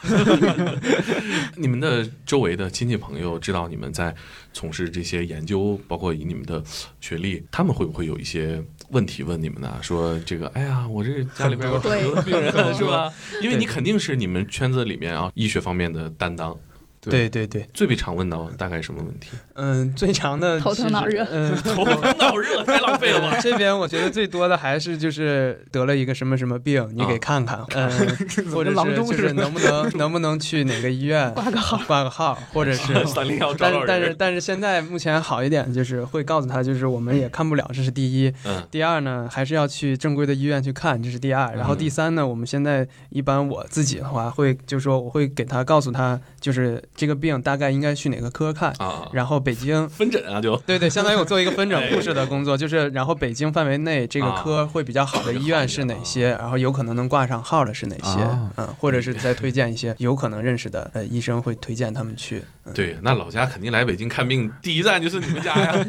[1.57, 4.15] 你们的周围的亲戚朋友知道你们在
[4.53, 6.63] 从事这些研究，包括以你们的
[7.01, 9.79] 学历，他们会不会有一些问题问你们呢？
[9.83, 13.13] 说这个，哎呀，我这家里边有很多病人，是吧？
[13.43, 16.59] 因为你肯定是你们圈子里面啊医学方面的担当。
[17.11, 19.31] 对对对，最被常问到大概什么问题？
[19.55, 23.39] 嗯，最长的 头疼脑热嗯，头疼脑热，太浪费了吧？
[23.43, 27.91] 这边我觉得最多的还是就是得了一个什么什么病，你给看看，嗯，
[28.53, 33.73] 或者是就是能不能能不能去哪个医院挂个号，挂个号，或者是三零幺但。
[33.73, 38.33] 是但是但是现在目前好一点，就是会告诉他，就是我们也看不了，这是第一。
[38.45, 41.55] 嗯第二呢，还是要去正规的医院去看，这是第二。
[41.55, 48.71] 然后嗯第三呢，我们现在一般我自己的话，会就是说我会给他告诉他，就是这个病大概应该去哪个科看。
[48.79, 50.57] 啊，然后北京 分诊啊，就。
[50.67, 54.43] 对对，相当于我做一个分诊哎 护士的工作，就是然后北京范围内这个啊。
[54.43, 62.43] 科会比较好的医院是哪些，然后有可能能挂上号的是哪些啊，嗯，或者是再推荐一些 有可能认识的呃医生会推荐他们去。
[62.75, 65.87] 对，那老家肯定来北京看病，第一站就是你们家呀，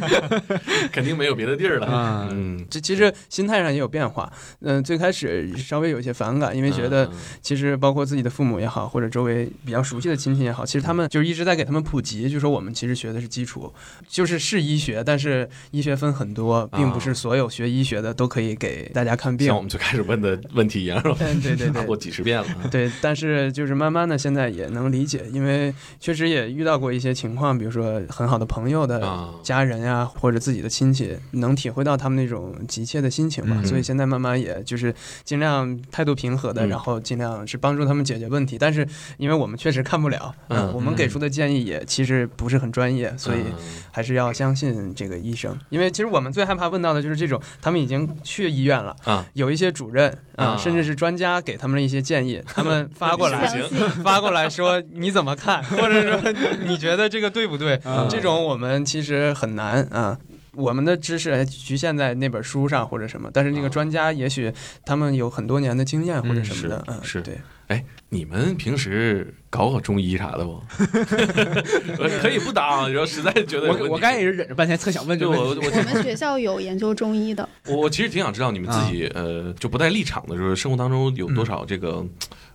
[0.92, 1.88] 肯定没有别的地儿了。
[1.88, 7.12] 啊嗯，这其实心态上也有变化，嗯、最开始稍微有一些反感，因为觉得嗯。
[7.42, 13.72] 其实包括自己的父母也好，或者周围比较熟悉的亲戚也好，其实他们就是一直在给他们普及，就说我们其实学的是基础，
[14.08, 19.62] 就是是医学，但是医学分很多，并不是所有学医学的都可以给大家看病像我。
[19.62, 21.16] 们最开始问的 问题一样，是吧？
[21.20, 21.96] 嗯，对对 对答过。
[22.00, 22.48] 几十遍了。
[22.72, 33.58] 对，但是就是慢慢的，现在也能理解，因为确实也遇到过一些情况，比如说很好的朋友的啊，家人呀、或者自己的亲戚，能体会到他们那种急切的心情吧。
[33.60, 38.58] 嗯所以现在慢慢也就是尽量态度平和的，嗯然后尽量是帮助他们解决问题。
[38.58, 43.56] 但是因为我们确实看不了，嗯我们给出的建议也其实不是很专业，所以嗯
[43.92, 45.58] 还是要相信这个医生。
[45.70, 48.96] 因为其实我们最害怕问到的就是这种，他们已经去医院了。
[49.04, 53.48] 啊，有一些主任啊、啊甚至是专家给他们的一些建议，他们发过来，
[54.04, 56.32] 发过来说你怎么看，或者说
[56.66, 57.76] 你觉得这个对不对？
[57.84, 60.18] 啊这种我们其实很难啊。
[60.54, 64.52] 我们的知识还局限在那本书上或者什么，但是那个专家也许
[64.84, 67.22] 他们有很多年的经验或者什么的，嗯，是是
[67.70, 67.86] 对。
[68.12, 70.60] 你们平时搞搞中医啥的不？
[72.20, 75.68] 可以不当，然后实在觉得我我刚才也是忍着半天，特想问这就个问题。
[75.68, 82.04] 我我我们学校有研究中医的， 我我其实挺想知道你们自己呃就不带立场的就是，生活当中有多少这个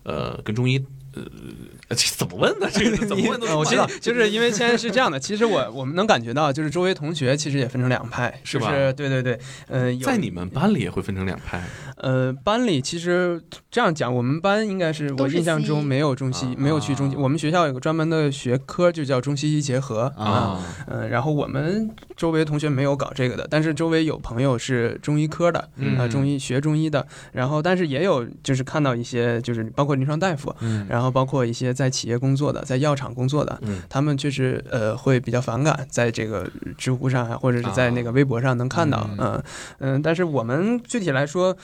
[0.02, 2.68] 呃跟中医呃这 怎么问呢？
[2.72, 11.62] 这个怎么问都 呃我知道，就是因为现在是这样的，其实我我们能感觉到，就是周围同学其实也分成两派，是吧就是对对对，呃，在你们班里也会分成两派
[11.96, 17.16] 呃，班里其实这样讲，我们班应该是我印象中没有中西，啊没有去中西。
[17.16, 27.06] 我们学校有个专门的学科，就叫中西医结合啊嗯、然后我们周围同学没有搞这个的，但是周围有朋友是中医科的，嗯啊，中医学中医的。
[27.32, 39.42] 然后，但是也有就是看到一些就是包括临床大夫，嗯然后包括一些在企业工作的，在药厂工作的，嗯他们确实呃会比较反感，在这个知乎上啊，或者是在那个微博上能看到，嗯嗯
[39.78, 41.56] 嗯、但是我们具体来说，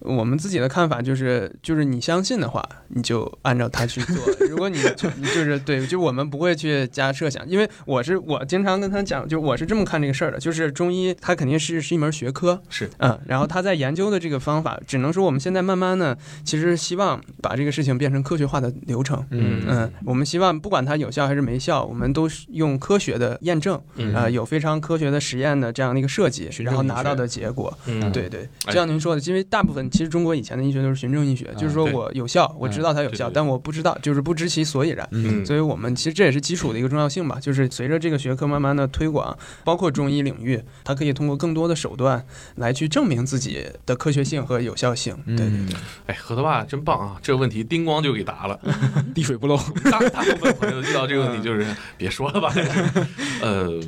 [0.00, 4.16] 我们自己的看法就是，就是你相信的话，你就按照他去做；
[4.48, 19.24] 如果你就你就是对，就我们不会去加设想，因为我是我经常跟他讲，就我是这么看这个事儿的，就是中医它肯定是是一门学科，是嗯，然后他在研究的这个方法，只能说我们现在慢慢呢，其实希望把这个事情变成科学化的流程。
[19.30, 27.72] 嗯嗯，我们希望不管它有效还是没效，我们都是用科学的验证，嗯呃，有非常科学的实验的这样的一个设计，然后拿到的结果。
[27.86, 35.06] 嗯对对，哎就像您说的，因为大部分其实中国以前的医学都是循证医学，就是说我有效，我知道它有效，但我不知道，就是不知其所以然。
[35.12, 42.24] 嗯所以我们其实这也是基础的一个重要性吧，就是随着这个学科慢慢的推广，包括中医领域，它可以通过更多的手段
[42.56, 45.14] 来去证明自己的科学性和有效性。
[45.26, 45.76] 对对对。
[46.06, 47.18] 哎，核桃爸真棒啊！
[47.22, 48.58] 这个问题叮咣就给答了。
[49.14, 49.56] 滴水不漏。
[49.90, 52.52] 大大部分朋友遇到这个问题就是别说了吧，
[53.42, 53.80] 呃。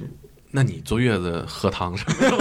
[0.53, 2.37] 那你坐月子喝汤什么的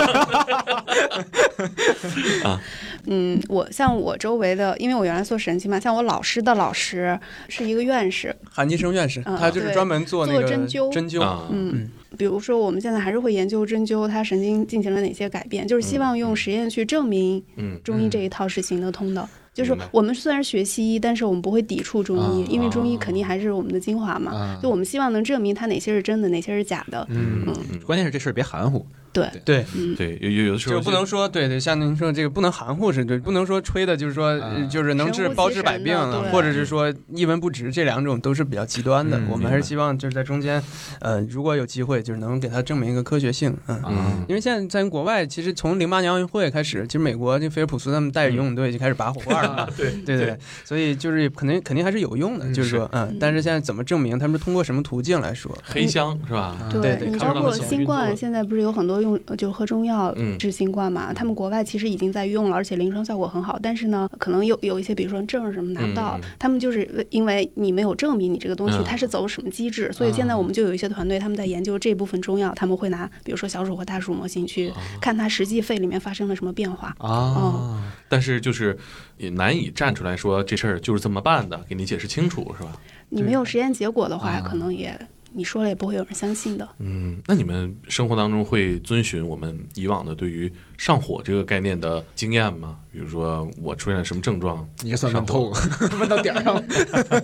[2.44, 2.60] 吗？
[3.06, 10.92] 嗯，我像我周围的，因为我原来做神经嘛，像我老师的老师是一个院士，韩金生院士，嗯他就是专门做那个做针灸。
[10.92, 11.22] 针灸。
[11.22, 17.80] 啊，嗯，比如说我们现在还是会研究针灸它神经进行了哪些改变，就是希望用实验去证明嗯。
[17.84, 19.30] 中医这一套是行得通的。
[19.60, 24.32] 就是我们虽然学西医，但是我们不会抵触中医，啊因为中医肯定还是我们的精华嘛。
[24.32, 27.06] 啊就我们希望能证明它哪些是真的，哪些是假的。
[27.10, 29.30] 嗯嗯关键是这事儿别含糊，对。
[29.43, 39.17] 对，嗯，对，有有有的时候就不能说对对，像您说这个不能含糊是对，不能说吹的，就是说、就是能治包治百病啊，或者是说一文不值，这两种都是比较极端的。
[39.17, 40.62] 嗯我们还是希望就是在中间，
[41.02, 43.82] 呃，如果有机会，就是能给它证明一个科学性，嗯。
[43.88, 44.26] 嗯。
[44.28, 55.56] 因为现在在国外，其实从零八年奥运会开始，其实美国这菲尔普斯他们带着游泳队就开始拔火罐了嘛，对对对，所以就是肯定肯定还是有用的，嗯就是说，嗯，但是现在怎么证明，他们是通过什么途径来说？
[55.63, 56.58] 黑箱是吧？
[56.72, 61.14] 对对你包括看不到新冠，现在不是有很多用呃就喝中药嗯治新冠嘛？
[61.14, 63.60] 他们国外其实已经在用了，而且临床效果很好。
[63.62, 76.96] 但是呢，可能有有一些，比如说证什么拿不到他们就是因为你没有证明你这个东西嗯它是走什么机制，所以现在我们就有一些团队他们在研究这部分中药，他们会拿比如说小鼠和大鼠模型去看它实际肺里面发生了什么变化。
[77.00, 78.78] 啊，但是就是
[79.18, 82.72] 也难以站出来说这事儿就是这么办的，给你解释清楚是吧？
[83.10, 85.00] 你没有实验结果的话，啊可能也
[85.34, 86.68] 你说了也不会有人相信的。
[86.80, 92.78] 嗯，那你们生活当中会遵循我们以往的对于上火这个概念的经验吗？
[92.92, 95.60] 比如说我出现了什么症状，你也算问透了，
[96.00, 96.63] 问到点儿上了。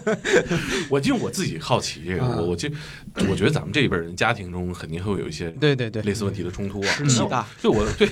[0.89, 2.69] 我因为我自己好奇这个，啊我我就
[3.29, 6.87] 我觉得咱们这一辈人家庭中肯定会有一些对对对，类似问题的冲突啊。
[6.87, 8.07] 湿气大，对我对，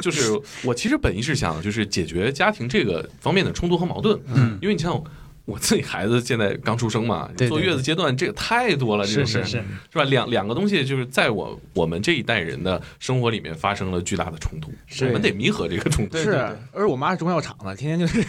[0.00, 0.30] 就是
[0.62, 5.02] 我其实本意是想就是解决家庭这个方面的冲突和矛盾，嗯，因为你像
[5.46, 10.04] 我自己孩子现在刚出生嘛，对对坐月子阶段这个太多了，这种事是是是，是吧？
[10.04, 16.16] 两两个东西就是在我我们这一代人的生活里面发生了巨大的冲突，是我们得弥合这个冲突。
[16.16, 18.24] 是而我妈是中药厂的，天天就是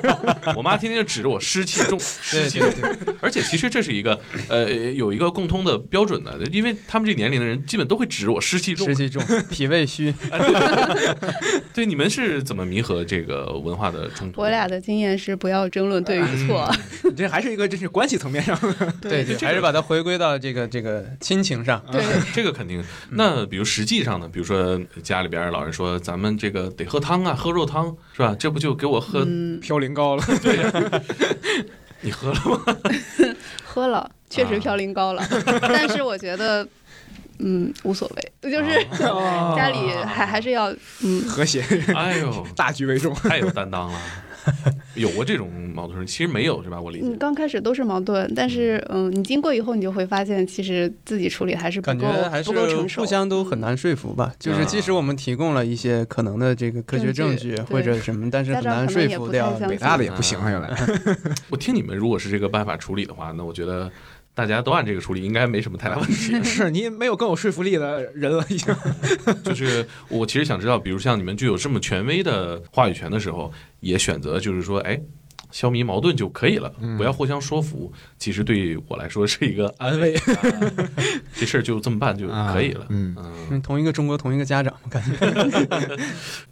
[0.56, 8.94] 我妈天天就指着我湿气重，湿气对对，而且其实这是一个呃有一个共通的标准的，因为他们这年龄的人基本都会指着我湿气重湿。
[8.94, 10.14] 气重， 脾胃虚，
[11.74, 14.40] 对，你们是怎么弥合这个文化的冲突？
[14.40, 16.53] 我俩的经验是不要争论对与错。
[17.04, 18.92] 你这还是一个这是关系层面上的。
[19.00, 21.82] 对对，还是把它回归到这个这个亲情上。
[21.90, 22.82] 对，这个肯定。
[23.10, 28.34] 那比如实际上呢，比如说家里边老人说咱们这个得喝汤啊，喝肉汤是吧？
[28.38, 29.24] 这不就给我喝？
[29.26, 30.58] 嗯，飘零高了， 对
[32.00, 32.76] 你喝了吗？
[33.64, 35.26] 喝了，确实啊嘌呤高了，
[35.62, 36.66] 但是我觉得，
[37.38, 40.70] 嗯，无所谓，就是哦家里还还是要，
[41.02, 41.62] 嗯，和谐，
[41.94, 43.14] 哎呦，大局为重。
[43.14, 43.98] 太有担当了。
[44.94, 46.80] 有过这种矛盾，其实没有是吧？
[46.80, 47.16] 我理你解。
[47.16, 54.32] 刚开始都是矛盾，但是嗯，你经过以后，你就会发现，其实自己处理还是不感够觉还是不够成熟，互相都很难说服吧。
[54.38, 60.70] 就是即使我们提供了一些可能的这个科学证据或者什么，但是很难说服掉北大的也不行啊，原来
[61.50, 63.90] 我听你们如果是这个办法处理的话，那我觉得
[64.34, 66.42] 大家都按这个处理，应该没什么太大问题。
[66.42, 68.74] 是你没有更有说服力的人了，已经。
[69.44, 75.00] 就是我其实想知道，比如像你们具有这么权威的话语权的时候，也选择就是说，哎，
[75.54, 77.92] 消弭矛盾就可以了，嗯不要互相说服。
[78.18, 80.22] 其实对我来说是一个安慰，啊
[81.36, 82.86] 这事儿就这么办就可以了。
[82.88, 85.14] 嗯嗯，嗯同一个中国同一个家长，我感觉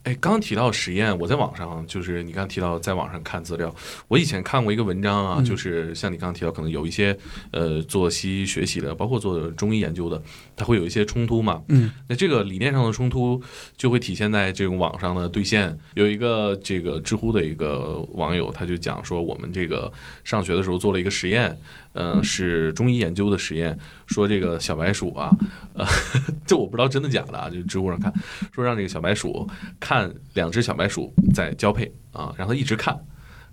[0.04, 3.74] 哎，刚刚提到实验，我在网上就是你刚刚提到在网上看资料，
[4.06, 7.16] 我以前看过一个文章啊，嗯就是像你刚刚提到，可能有一些
[7.50, 10.22] 呃做西医学习的，包括做中医研究的，
[10.54, 11.60] 它会有一些冲突嘛。
[11.68, 13.42] 嗯那这个理念上的冲突
[13.76, 15.76] 就会体现在这种网上的兑现。
[15.94, 19.92] 有一个这个知乎的一个网友，他就讲说，我们这个
[20.24, 21.56] 上学的时候做了一个实验，
[21.92, 23.78] 呃，是中医研究的实验，
[24.08, 25.30] 说这个小白鼠啊，
[25.74, 25.86] 呃，
[26.44, 28.12] 这我不知道真的假的啊，就知乎上看，
[28.52, 32.98] 说让这个小白鼠看两只小白鼠在交配啊，让它一直看，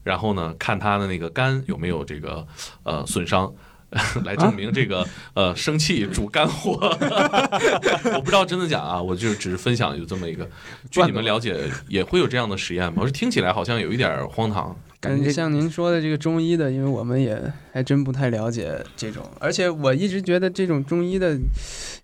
[0.04, 2.48] 然后呢，看它的那个肝有没有这个
[2.82, 3.54] 呃损伤。
[4.24, 6.74] 来证明这个呃生气主肝火，
[8.14, 10.48] 我不知道真的假啊，我就只是分享有这么一个，
[10.92, 12.98] 据你们了解也会有这样的实验吗？
[12.98, 15.70] 我说听起来好像有一点荒唐，感觉像您。
[15.70, 21.38] 说的这个中医的，因为我们也还真不太了解这种，而且我一直觉得这种中医的，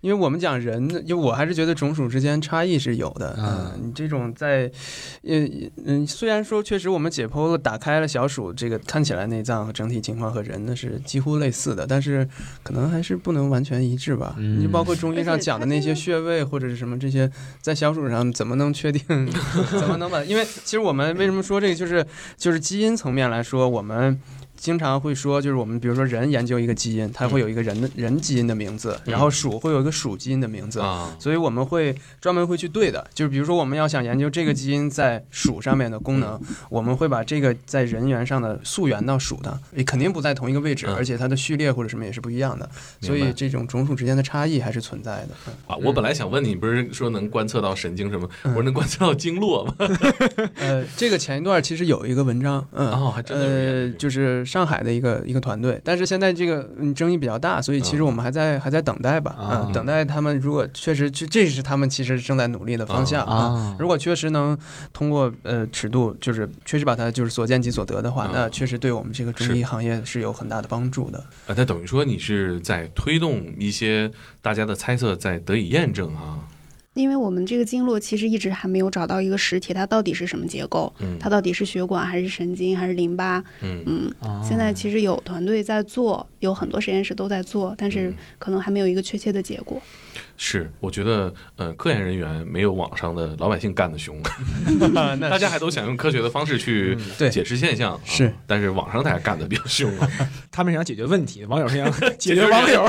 [0.02, 3.30] 因为我们讲人，因为我还是觉得种属之间差异是有的。
[3.32, 4.72] 啊嗯，你这种在，
[5.24, 5.48] 呃
[5.86, 12.28] 嗯，虽然说确实我们解剖了、打开了小鼠，这个看起来内脏和整体情况和人呢是几乎类似的，但是
[12.62, 14.36] 可能还是不能完全一致吧。
[14.38, 17.30] 嗯你包括中医上讲的那些穴位或者是什么这些，
[17.62, 19.02] 在小鼠上怎么能确定？
[19.72, 20.24] 怎么能把？
[20.24, 22.06] 因为其实我们为什么说这个，就是
[22.38, 24.20] 就是基因层面来说，我们。
[24.58, 33.06] 经常会说，就是我们比如说人研究一个基因，它会有一个人的人基因的名字，然后鼠会有一个鼠基因的名字，啊，所以我们会专门会去对的。
[33.14, 36.40] 就是比如说我们要想研究这个基因在鼠上面的功能，
[36.70, 42.70] 我们会把这个在人猿上的溯源到鼠的，也肯定不在同一个位置，嗯而且它的序列或者什么也是不一样的，
[43.02, 45.30] 所以这种种属之间的差异还是存在的。
[45.48, 48.30] 嗯啊，我本来想问你，不是说能观测到神经什么？
[48.44, 49.76] 我说能观测到经络吗？
[50.56, 63.36] 呃，这个前一段其实有一个文章，嗯，哦还真的呃，就是是上海的一个一个团队，但是现在这个嗯争议比较大，所以其实我们还在还在等待吧，啊嗯，等待他们如果确实这这是他们其实正在努力的方向啊。
[63.36, 64.58] 啊，如果确实能
[64.94, 71.18] 通过呃尺度，就是确实把它就是所见即所得的话嗯，那确实对我们这个中医行业是有很大的帮助的。
[71.48, 76.40] 啊，那等于说你是在推动一些大家的猜测在得以验证啊。
[76.96, 83.44] 因为我们这个经络其实一直还没有找到一个实体，它到底是什么结构，嗯，它到底是血管还是神经还是淋巴？
[83.62, 89.82] 嗯嗯，啊现在其实有团队在做，有很多实验室都在做，但是嗯可能还没有一个确切的结果。
[90.38, 94.18] 是，我觉得呃，科研人员没有网上的老百姓干的凶，
[94.94, 96.98] 那大家还都想用科学的方式去
[97.32, 100.10] 解释现象，啊是，但是网上大家干的比较凶啊，
[100.52, 102.86] 他们想解决问题，网友是想解决网友。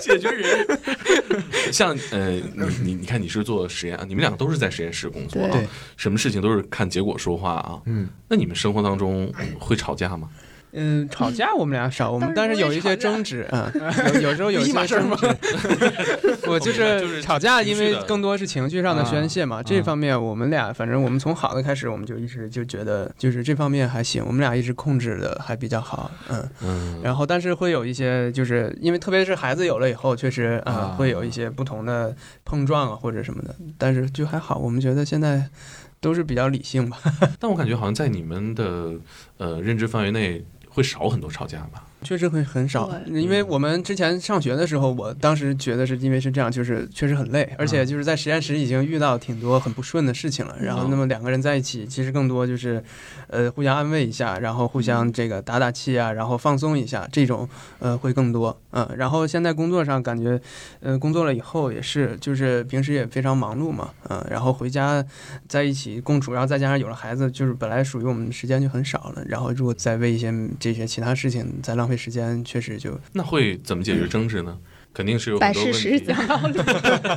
[0.00, 0.66] 解决人。
[1.72, 2.42] 像呃，你
[2.82, 5.66] 你你看，你是做实验啊，你们两个都是在实验室工作啊对，
[5.96, 7.80] 什么事情都是看结果说话啊。
[7.86, 10.28] 嗯，那你们生活当中会吵架吗？
[10.74, 13.70] 嗯，吵架我们俩少，我们但是有一些争执，嗯，
[14.14, 16.38] 有有时候有一一码事儿吗些争执。
[16.46, 19.62] 我就就是是吵架，因为更多是情绪上的宣泄嘛。
[19.62, 26.48] 这啊方面我们俩，反正我们从好的开始，我们就一直就觉得，就是这方面还行，我们俩一直控制的还比较好，嗯。
[26.62, 32.14] 嗯，然后，但是会有一些，就是因为特别是孩子有了以后，确实啊、啊会有一些不同的
[32.44, 33.54] 碰撞啊或者什么的。
[33.78, 35.48] 但是就还好，我们觉得现在
[36.00, 36.98] 都是比较理性吧。
[37.40, 38.92] 但我感觉好像在你们的
[39.38, 40.44] 呃认知范围内
[40.74, 41.83] 会少很多吵架吧？
[42.04, 50.54] 确实会很少，因为我们之前上学的时候，我当时觉得是因为是这样，就是确实很累，而且就是在实验室已经遇到挺多很不顺的事情了。
[50.60, 52.84] 然后，那么两个人在一起，其实更多就是，
[53.28, 57.48] 呃，互相安慰一下，然后互相这个打打气啊，然后放松一下，这种
[57.78, 58.56] 呃会更多。
[58.72, 60.38] 嗯，然后现在工作上感觉，
[60.80, 65.04] 呃，工作了以后也是，就是平时也非常忙碌嘛，嗯，然后回家
[65.48, 74.58] 在一起共处，然后再加上有了孩子，就是本来属于我们的时间就很少了，然后如果再为一些这些其他事情再浪费时间，确实就那会怎么解决争执呢？
[74.92, 76.56] 肯定是有很摆多问事实题，讲道理，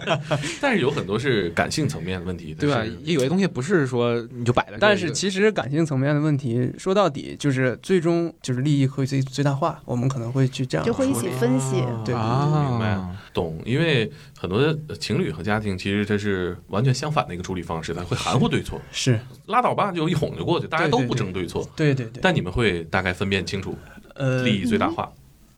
[0.59, 2.83] 但是有很多是感性层面的问题，对吧？
[3.03, 11.83] 也有些东西不是说你就摆了，但是其实感性层面的问题，说到底就是最终就是利益会最最大化，我们可能会去这样就会一起分析。
[12.03, 12.15] 对。
[12.15, 12.99] 啊，明白。
[13.31, 19.19] 懂，因为很多情侣和家庭其实这是完全相反的一个处理方式，它会含糊对错，是。
[19.45, 21.15] 拉倒吧，就一哄就过去，大家都不对对。
[21.15, 21.69] 对争对错。
[21.75, 23.77] 对对对，但你们会大概分辨清楚
[24.17, 25.11] 呃利益最大化，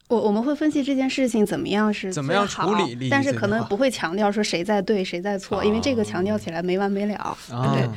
[0.07, 6.05] 我我们会分析这件事情怎么样是怎么样处理利益但是可能不会强调说谁在对谁在错，因为这个哦。
[6.05, 7.16] 强调起来没完没了。
[7.16, 7.38] 啊。
[7.74, 7.89] 对，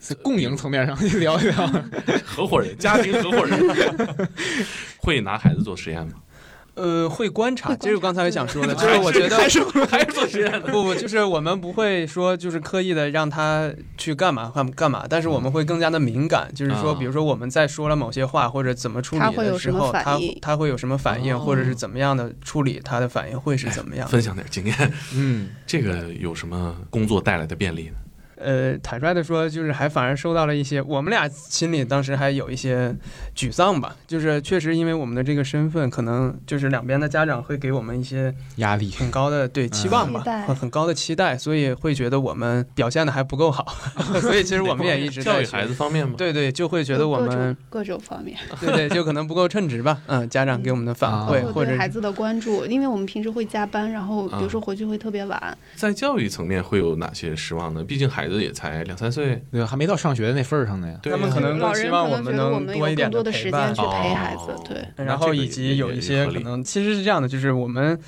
[0.00, 1.66] 是共赢层面上聊一聊。
[2.24, 4.28] 合伙人、家庭合伙人。
[4.98, 6.14] 会拿孩子做实验吗？
[6.74, 10.60] 呃会观察，这是我刚才想说的，就是我觉得还是 还是做实验的。
[10.60, 16.96] 不不，就是我们不会说就是刻意的让他去干嘛干干嘛，但是我们会更加的敏感，就是说，啊。
[16.98, 21.38] 比如说我们在说了某些话或者怎么处理的时候，他他会有什么反应，哦。
[21.38, 24.06] 或者是怎么样的处理，他的反应会是怎么样？
[24.08, 27.94] 分享点经验，嗯，这个有什么工作带来的便利呢？
[28.42, 32.94] 呃，坦率的说，就是还反而受到了一些，我们俩心里当时还有一些
[33.36, 43.66] 沮丧吧，就是确实因为我们的这个身份，可能就是两边的家长会给我们一些压力很高的对期望吧期待，很很高的期待，所以会觉得我们表现的还不够好，
[44.20, 46.14] 所以其实我们也一直在教育孩子方面吗？
[46.16, 57.82] 对对，就会觉得我各们种各种方面，对对，就可能不够称职吧，嗯，家长给我们的反啊馈或者孩子的关注，因为我们平时会加班，然后比如说回去会特别晚，在教育层面会有哪些失望呢？
[57.82, 60.98] 毕竟孩子也才两三岁，对，还没到上学的那份儿上呢呀。
[61.00, 65.04] 对他们可能老人更希望可能觉得我们能多一点更多的时陪伴间去陪孩子哦，对。
[65.04, 67.98] 然后以及有一些可能其实是这样的，就是我们。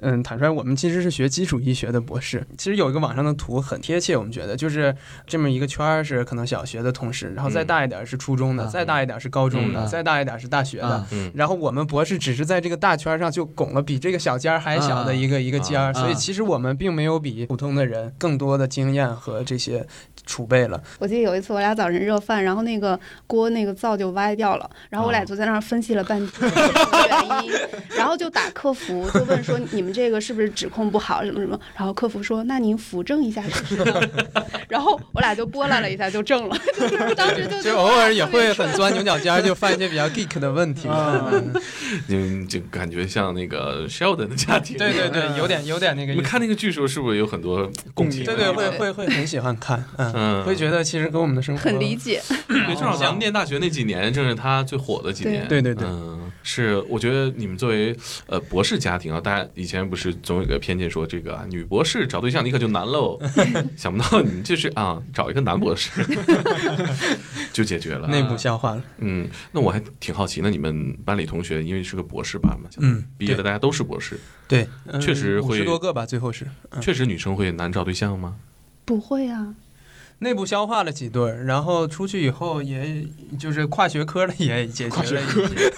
[0.00, 2.46] 嗯，坦率，我们其实是学基础医学的博士。
[2.56, 4.94] 其实有一个网上的图很贴切，我们觉得就是
[5.26, 9.86] 这么一个圈儿是可能小学的同事，然后再大一点是初中的，嗯再大一点是高中的，嗯。
[9.88, 11.04] 再大一点是大学的。
[11.34, 19.84] 然后我们博士只是在这个大圈儿上就拱了比这个小尖儿还小的一个、一个尖儿，啊所以其实我们并没有比普通的人更多的经验和这些
[20.28, 20.80] 储备了。
[20.98, 26.52] 我记得有一次我俩早晨热饭，然后那个锅那个灶就歪掉了，然后我俩哦就在那儿分析了半天
[27.08, 27.52] 原因，
[27.96, 34.00] 然后就打客服，就问说你们这个是不是指控不好什么什么，然后客服说那您扶正一下试试呢，
[34.68, 40.86] 然后我俩就拨拉了一下就正了， 就是当时就就偶尔也会很钻牛角尖，就犯一些比较 geek 的问题。
[40.86, 41.52] 啊嗯
[42.46, 44.76] 就就感觉像那个 Sheldon 的家庭。
[44.76, 46.12] 对对对，有点有点那个。
[46.12, 48.24] 你们看那个剧时候，是不是有很多共情？
[48.24, 52.20] 对对，会会会很喜欢看，嗯，嗯，会觉得其实跟我们的生活很理解。
[52.48, 55.46] 对，正好咱们念大学那几年，正是他最火的几年。
[55.46, 57.96] 对对对嗯，是，我觉得你们作为
[58.26, 63.18] 呃博士家庭啊，大家以前不是总有个偏见说这个、啊、女博士找对象你可就难喽，
[63.76, 65.90] 想不到你们就是啊找一个男博士
[67.52, 68.08] 就解决了。
[68.08, 68.82] 内部消化了。
[68.98, 78.36] 嗯，那我还挺好奇，那你们班里同学因为是个博士班嘛，嗯，毕业的大家都是博士，对，嗯确实会十多个吧，最后是嗯确实女生会难找对象吗？
[78.84, 79.54] 不会啊，
[80.20, 83.04] 内部消化了几对儿，然后出去以后也
[83.38, 85.72] 就是跨学科的也解决了一些，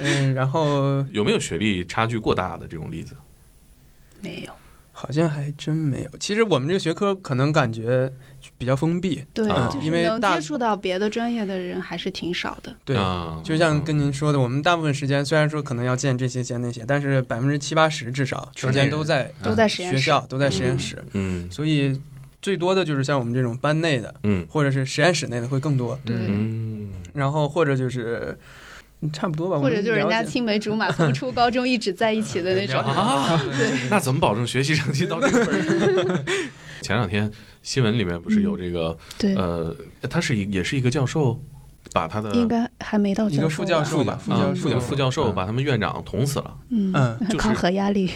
[0.00, 3.14] 嗯，然后有没有学历差距过大的这种例子？
[4.20, 4.52] 没有。
[4.94, 6.10] 好像还真没有。
[6.20, 8.12] 其实我们这个学科可能感觉
[8.56, 12.72] 比较封闭，对，啊就是因为能接触到别的专业的人还是挺少的。
[12.84, 12.96] 对。
[12.96, 22.00] 啊，就像跟您说的，我们大部分时间虽然说可能要见这些见那些，但是百分之七八十至少时间都在都在实验室学校，都在实验室，嗯所以
[22.42, 24.46] 最多的就是像我们这种班内的，嗯。
[24.50, 26.14] 或者是实验室内的会更多，对。
[26.18, 28.36] 嗯，然后或者就是
[29.00, 32.78] 嗯差不多吧，或者就是人家青梅竹马，从初高中一直在一起的那种。
[32.80, 33.40] 啊，
[33.88, 36.24] 那怎么保证学习成绩到这个份儿？
[36.82, 37.30] 前两天
[37.62, 39.74] 新闻里面不是有这个对，呃，
[40.10, 41.40] 他是一也是一个教授，
[41.92, 46.58] 把他的应该还没到一个副教授吧，副啊教授，副副教授把他们院长捅死了。
[46.70, 48.10] 嗯嗯就是考核压力。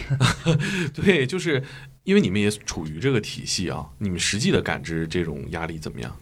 [0.93, 1.63] 对，就是
[2.03, 6.15] 因为你们也处于这个体系啊，你们实际的感知这种压力怎么样？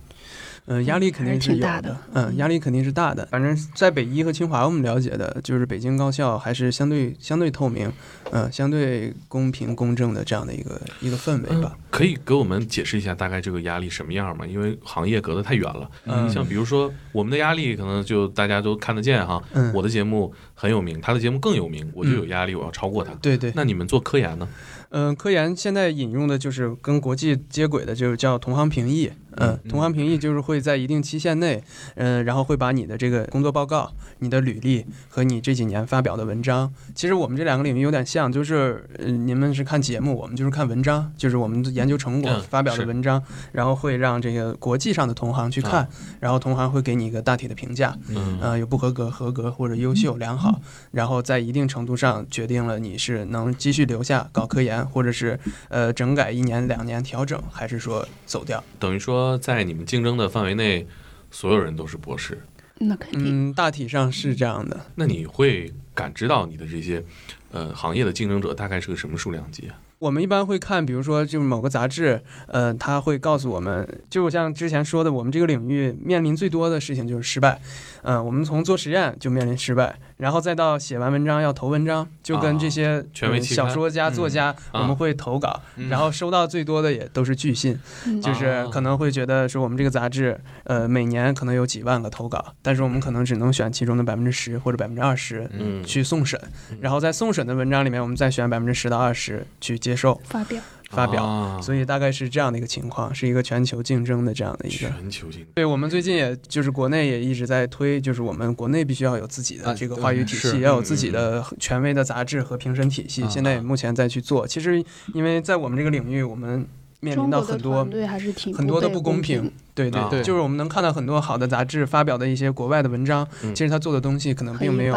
[0.67, 3.25] 嗯，压力肯定是是有的挺大的，嗯，压力肯定是大的。
[3.27, 7.91] 反正在北医和清华，我们了解的就是北京高校还是相对相对透明，
[8.31, 11.77] 嗯，相对公平公正的这样的一个一个氛围吧。
[11.91, 14.45] 可以给我们解释一下大概这个压力什么样吗？
[14.45, 15.89] 因为行业隔得太远了。
[16.05, 19.41] 嗯像比如说我们的压力，可能就大家都看得见哈。
[19.53, 23.13] 嗯，我的节目很有名，他的节目更有名，我就有压力，我要超过他。
[23.21, 24.47] 对对，那你们做科研呢？
[24.89, 29.11] 嗯、科研现在引用的就是跟国际接轨的，就是叫同行评议。
[29.37, 31.63] 嗯、嗯同行评议就是会在一定期限内，
[31.95, 43.21] 嗯、然后会把你的这个工作报告、你的履历和你这几年发表的文章，其实我们这两个领域有点像，就是呃，你们是看节目，我们就是看文章，就是我们的研究成果嗯发表的文章，
[43.51, 45.87] 然后会让这个国际上的同行去看，啊
[46.19, 48.39] 然后同行会给你一个大体的评价，嗯。
[48.41, 50.59] 呃，有不合格、合格或者优秀、良好，
[50.91, 58.61] 然后在一定程度上决定了你是能继续留下搞科研，或者是呃整改一年、两年调整，还是说走掉。
[58.77, 60.85] 等于说在你们竞争的范围内，
[61.31, 62.41] 所有人都是博士。
[62.79, 63.49] 那肯定。
[63.49, 64.85] 嗯，大体上是这样的。
[64.95, 67.03] 那你会感知到你的这些
[67.51, 69.79] 呃行业的竞争者大概是个什么数量级啊？
[69.97, 77.61] 我们一般会看，比如说，就是某个杂志，呃，他会告诉我们，就像之前说的，我们这个领域面临最多的事情就是失败。
[78.05, 83.03] 嗯、我们从做实验就面临失败，然后再到写完文章要投文章，就跟这些、
[83.41, 87.77] 小说家、嗯作家，啊我们会投稿，嗯然后收到最多的也都是拒信。
[88.05, 96.39] 嗯就是可能会觉得说我们这个杂志，呃，每年可能有几万个投稿，但是我们可能只能选其中的百分之十或者百分之二十嗯，去送审，
[96.79, 100.61] 然后在送审的文章里面，我们再选百分之十到二十去接受发表，
[100.95, 101.23] 发表。
[101.23, 104.77] 啊所以大概是这样的一个情况，是一个全球竞争的这样的一个。
[104.77, 105.47] 全球竞争。
[105.55, 113.23] 对我们最近也就是国内也一直在推，就是我们国内必须要有自己的啊这个话语体系，是要有自己的权威的杂志和评审体系。
[113.23, 114.45] 啊现在也目前在去做。
[114.47, 114.83] 其实
[115.13, 116.65] 因为在我们这个领域，我们
[117.05, 124.95] 面临到很多团队还是挺很多的不公平对对对，就是我们能看到很多好的杂志发表的一些国外的文章，嗯其实他做的东西可能并没有。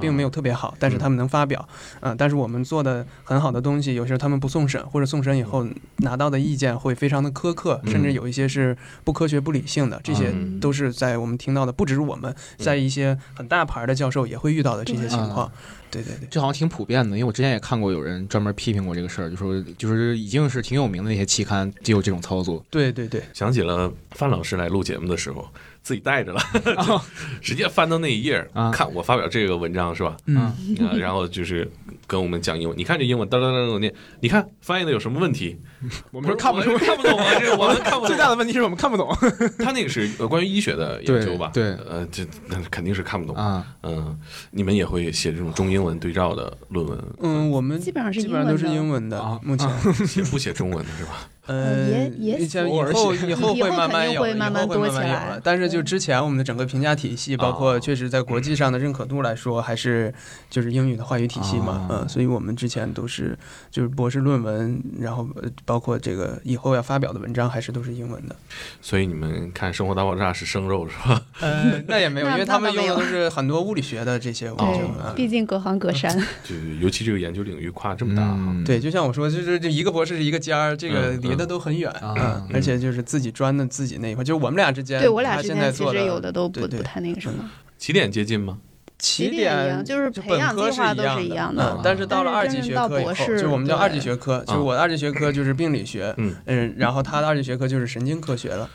[0.00, 1.66] 并没有特别好，但是他们能发表，
[2.00, 15.50] 嗯、但是我们做的很好的东西，有时候他们不送审，或者送审以后拿到的意见会非常的苛刻，嗯甚至有一些是不科学、不理性的，这些嗯都是在我们听到的，不只是我们，在一些很大牌的教授也会遇到的这些情况。
[15.90, 22.64] 对对对，这好像挺普遍的，因为我之前也看过有人专门批评过这个事儿，就说就是已经是挺有名的那些期刊就有这种操作。
[22.70, 25.48] 对对对，想起了范老师来录节目的时候，
[25.88, 26.40] 自己带着了，
[26.86, 27.00] 就
[27.40, 30.14] 直接翻到那一页，啊看我发表这个文章是吧？
[30.26, 30.54] 嗯，啊，
[30.98, 31.66] 然后就是
[32.06, 35.58] 跟我们讲英文，你看这英文哒哒哒哒念，你看翻译的有什么问题？
[36.10, 38.08] 我们说看不出，看不懂啊，这个我们看不懂。
[38.08, 39.08] 最大的问题是我们看不懂
[39.60, 41.50] 他那个是呃关于医学的研究吧？
[41.54, 43.34] 对呃，这那肯定是看不懂。
[43.34, 43.64] 啊。
[43.82, 44.14] 嗯，
[44.50, 49.66] 你们也会写这种中英文对照的论文，嗯，我们基本上是基本上都是英英文的啊，目前。
[50.06, 51.26] 写不写中文的是吧？
[51.48, 55.40] 呃，也也像以后以后会慢慢有，以后会慢慢以后会多起来慢慢有了。
[55.42, 60.12] 但是就之前我们的整个评价体系，包哦括确实在国际上的认可度来说，还是
[60.50, 63.36] 就是英语的话语体系嘛，哦嗯，所以我们之前都是
[63.70, 68.36] 就是博士论文，然后呃包括这个以后要发表的文章，还是都是英文的。
[68.82, 71.22] 所以你们看《生活大爆炸》是生肉是吧？
[71.40, 74.52] 呃，那也没有，因为他们用的都是很多物理学的这些，
[75.16, 76.14] 毕竟隔行隔山。
[76.46, 87.48] 对尤其这个研究领域跨这么大对，就像我说，就是这一个博士是一个尖儿，这个嗯离得都很远，啊嗯，而且就是自己专的自己那一块，就是我们俩之间，对我俩他之间其现在做的实有的都不对对不太那个什么。
[87.78, 88.58] 起点接近吗？
[88.98, 98.68] 起起点就是培养本科计划都是一样的，嗯但是到了二级学科就我们叫二级学科，就是我的二级学科就是病理学，嗯嗯，然后他的二级学科就是神经科学了。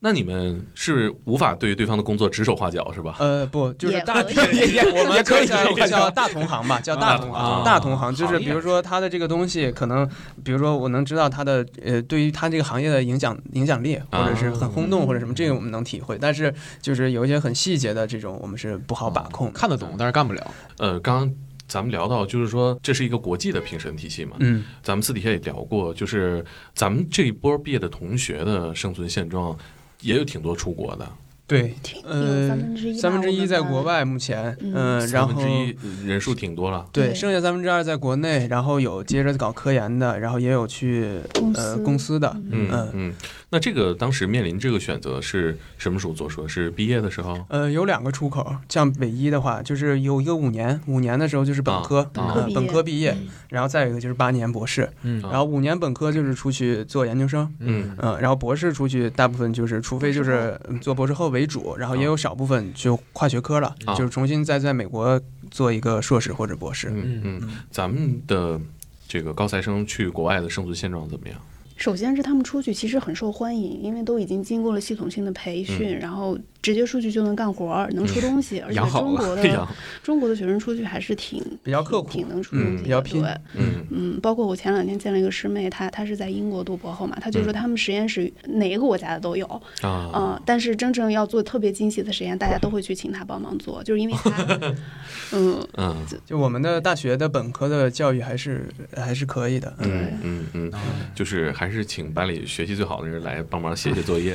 [0.00, 3.16] 那你们是无法对对方的工作指手画脚是吧？
[3.18, 10.08] 呃，不，就是大， 我们可以叫可以叫大同行吧，叫大同啊行，大同行就是比如说他的这个东西，可能
[10.42, 19.50] 比如说我能知道他的呃，对于他这个行业的影响影响力，或者是很轰动或者什么，这个我们能体会，但是就是有一些很细节的这种，我们是不好把控。
[19.52, 20.54] 看得懂，但是干不了。
[20.78, 21.34] 呃，刚刚
[21.74, 24.36] 咱们聊到，就是说这是一个国际的评审体系嘛。
[24.38, 29.58] 嗯，咱们私底下也聊过，就是咱们这一波毕业的同学的生存现状，
[30.00, 31.12] 也有挺多出国的，
[31.46, 31.74] 对，
[32.04, 33.48] 呃三分之一，三分之一我们班。
[33.48, 34.72] 在国，外目前，嗯。
[34.74, 36.86] 嗯，然后三分之一人数挺多了。
[36.90, 41.20] 对，剩下三分之二在国内，然后有接着搞科研的，然后也有去
[41.54, 42.68] 呃公司的，嗯。
[42.72, 42.88] 嗯。
[42.94, 43.14] 嗯，
[43.50, 46.48] 那这个当时面临这个选择是什么时候做出的？
[46.48, 47.38] 是毕业的时候？
[47.48, 52.10] 呃，有两个出口，像北医的话，就是有一个五年，五年的时候就是本科，
[52.54, 53.14] 本科毕业。
[53.50, 55.22] 然后再有一个就是八年博士，嗯。
[55.22, 57.94] 啊然后五年本科就是出去做研究生，嗯。
[57.98, 65.20] 嗯，然后博士出去大部分就是，除非就是嗯做博士后为主，然后也有少部分就跨学科了，啊就是重新再在美国
[65.50, 66.88] 做一个硕士或者博士。
[66.90, 68.58] 嗯嗯，咱们的
[69.06, 71.38] 这个高材生去国外的生存现状怎么样？
[71.76, 79.68] 首先是他们出去其实很受欢迎，因为都已经经过了系统性的培训，然后直接出去就能干活儿，能出东西，而且养好了中国的，
[80.02, 83.30] 中国的学生出去还是挺比较刻苦挺能出嗯东西的，比较拼对。
[83.54, 83.84] 嗯。
[83.90, 87.54] 嗯，包括我前两天见了一个师妹，她她是在英国读博后嘛，她就说嗯。
[87.54, 89.46] 他们实验室哪个国家的都有，
[89.82, 90.10] 啊。
[90.14, 94.58] 嗯，但是真正要做特别精细的实验，大家都会去请她帮忙做，就是因为她，
[95.32, 96.06] 嗯，嗯。
[96.24, 100.80] 就我们的大学的本科的教育还是还是可以的，嗯嗯嗯嗯，
[101.14, 104.34] 就是还是请班里学习最好的人来帮忙写写作业。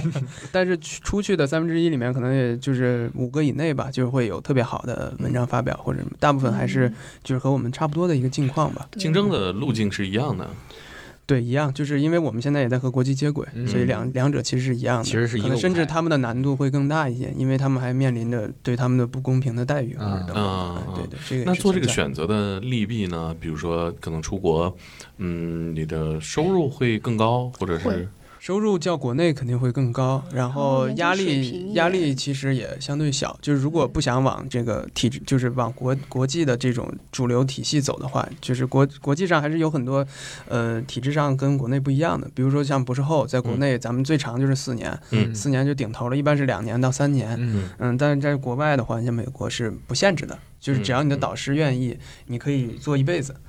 [0.52, 6.92] 但是去出去的三分之一里面，可能也就是五个以内吧，就会有特别好的文章发表，或者什么大部分还是
[7.24, 8.88] 就是和我们差不多的一个境况吧。
[8.98, 10.48] 竞争的路径是一样的。
[11.24, 15.04] 对，一样，就是因为我们现在也在和国际接轨，嗯所以两两者其实是一样的。
[15.04, 20.44] 其实是一个可能甚至他们的难度会更大一些，因为他们还面临着对他们的不公平的待遇或者等等。
[20.44, 23.34] 啊对对，这个那做这个选择的利弊呢？
[23.40, 24.76] 比如说可能出国，
[25.18, 28.08] 嗯，你的收入会更高，或者是会
[28.42, 33.38] 收入较国内肯定会更高，然后压力压力其实也相对小。
[33.40, 40.04] 就是如果不想往这个体制，就是往国国际的这种主流体系走的话，就是国国际上还是有很多，
[40.48, 42.28] 呃，体制上跟国内不一样的。
[42.34, 47.36] 比如说像博士后，在国内咱们最长就是四年，嗯四年就顶头了，一般是两年到三年。
[47.38, 53.36] 嗯嗯，但是在国外的话，像美国是不限制的，就是只要你的嗯导师愿意，你可以做一辈子。
[53.36, 53.40] 嗯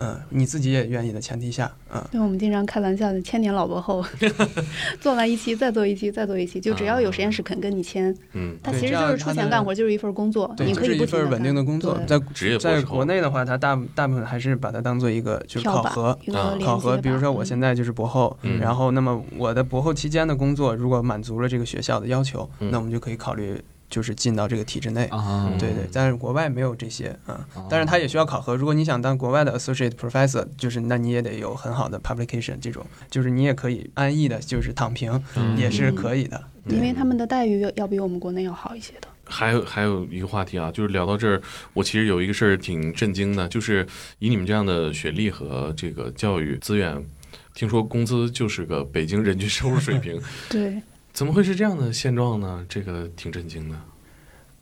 [0.00, 2.02] 嗯，你自己也愿意的前提下，嗯。
[2.10, 4.04] 对，我们经常开玩笑的，千年老博后，
[5.00, 16.96] 做完一期再做一期再做一期，就只要有实验室肯跟你签，嗯他其实就是出钱干活，就是一份工作，对，你就是一可以不停地份稳定的工作，在职业在国内的话，他大大部分还是把它当做一个就是考核，啊考核。
[16.98, 18.58] 比如说我现在就是博后，嗯。
[18.58, 22.70] 然后那么我的博后期间的工作如果满足了这个学校的要求，嗯。
[22.70, 25.04] 那我们就可以考虑就是进到这个体制内。
[25.06, 28.54] 啊，对对，但是国外没有这些啊，哦但是他也需要考核。
[28.56, 36.42] 如果你想当国外的 associate professor，就是那你也得有很好的 publication，这种就是你也可以安逸的，就是躺平嗯也是可以的。
[36.68, 39.08] 因为他们的待遇要要比我们国内要好一些的。
[39.28, 43.84] 还有还有一个话题啊，就是聊到这儿，我其实有一个事儿挺震惊的，就是
[44.20, 47.04] 以你们这样的学历和这个教育资源，
[47.52, 50.80] 听说工资就是个北京人均收入水平，对，
[51.16, 52.62] 怎么会是这样的现状呢？
[52.68, 53.76] 这个挺震惊的。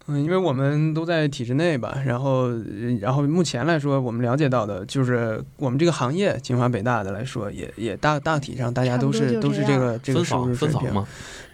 [0.07, 10.95] 嗯，因为我们都在体制内吧，然后，呃然后目前来说，我们了解到的就是我们这个行业，清华北大的来说，也也大大体上大家都是都是这个这个收分房入水平。
[10.95, 11.05] 分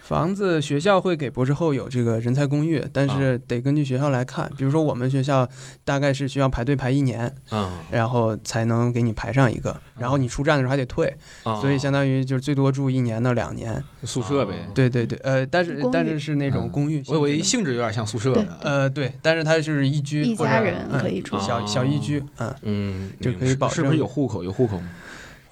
[0.01, 4.51] 房子学校会给博士后有这个人才公寓，但是得根据学校来看。
[4.57, 5.47] 比如说我们学校
[5.85, 13.81] 大概是需要排队排一年，嗯然后才能给你排上一个，然后你出站的时候还得退，啊，所以相当于就是最多住一年到两年。
[14.03, 14.53] 宿舍呗。
[14.73, 17.19] 对对对，呃，但是但是是那种嗯公寓性质的。
[17.19, 18.33] 我以为性质有点像宿舍。
[18.63, 22.53] 呃对，但是它就是一居或者一家人嗯可以住小小一居，嗯。
[22.63, 24.43] 嗯，就可以保是不是证有户口？
[24.43, 24.89] 有户口吗？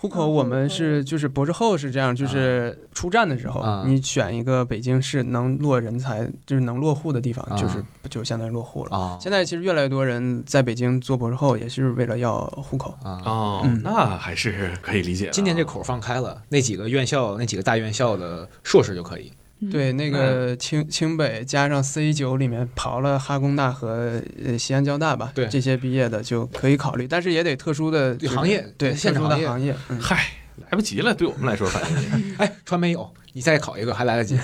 [0.01, 8.95] 户口我们是就是博士后是这样，就是出站的时候，啊你选一个北京市能落人才，就是能落户的地方，啊就是就相当于落户了。
[8.95, 12.97] 啊现在其实越来越多人在北京做博士后，也是为了要户口。
[13.03, 13.61] 啊！
[13.83, 15.29] 那还是可以理解。
[15.33, 19.29] 今年这口放开了，那几个院校、那几个大院校的硕士就可以。
[19.59, 19.69] 嗯。
[19.69, 29.75] 对，那个清清北加上 C 九里面刨了哈工大和呃西安交大吧，对这些毕业的就可以考虑，但是也得特殊的行业对特殊现场的行业。
[29.89, 34.39] 嗯，嗨，来不及了，对我们来说，反正 哎，传媒有，你再考一个还来得及。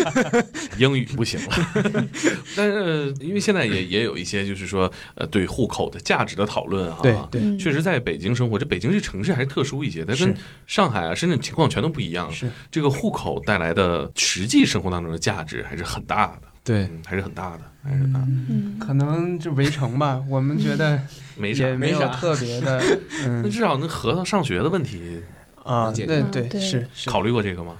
[0.78, 2.08] 英语不行了，
[2.56, 6.98] 但是因为现在也也有一些就是说呃对户口的价值的讨论啊，
[7.30, 10.34] 对确实在北京生活，这北京这城市还是特殊一些，它跟是
[10.66, 12.30] 上海啊、深圳情况全都不一样。
[12.32, 12.50] 是。
[12.70, 21.00] 这个户口带来的实际生活当中的价值还是很大的，对，嗯，还是很大的，还是很大的，嗯，可能就围城吧，我们觉得
[21.36, 21.74] 没啥也。
[21.76, 22.08] 没啥。
[22.08, 22.82] 特别的，
[23.24, 25.20] 那嗯至少那核桃上学的问题，
[25.64, 26.60] 啊，解对对决嗯对。
[26.60, 27.76] 是是，考虑过这个吗？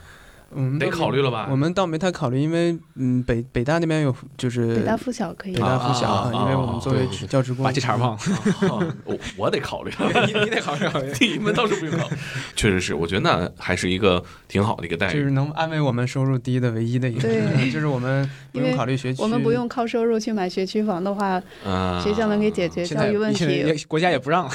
[0.51, 1.49] 得我们倒考虑了吧？
[1.51, 8.19] 我们倒没太考虑，因为嗯，北北大那边有就是北大附小可以北大附小啊啊啊因为我们作为教职工，把这茬忘了，
[8.71, 9.91] 哦 我我得考虑，
[10.27, 11.13] 你你得考虑考虑。
[11.21, 12.17] 你们倒是不用考虑。
[12.55, 15.13] 确实是，我觉得那还是一个挺好的一个待遇。
[15.15, 23.65] 就是能安慰我们收入低的唯一的一个，对就是我们不用考虑学区，我们不用靠收入去买学区房的话，啊，学校能给解决教育问题。
[23.89, 24.51] 国家也不让了，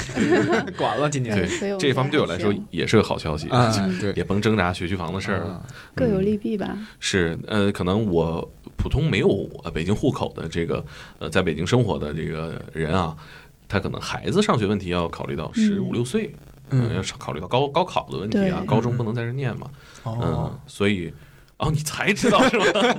[0.77, 5.61] 管了今年对这方面对我来说也是个好消息，啊，对，也甭挣扎学区房的事儿了。
[5.91, 6.77] 啊各有利弊吧。
[6.99, 10.83] 是，呃，可能我普通没有呃北京户口的这个
[11.19, 13.15] 呃在北京生活的这个人啊，
[13.67, 16.33] 他可能孩子上学问题要考虑到十五六岁，
[16.69, 19.69] 嗯，要嗯考虑到高高考的问题啊，高中不能在这念嘛，
[20.03, 21.13] 哦嗯，，所以
[21.61, 22.97] 哦，你才知道是吧？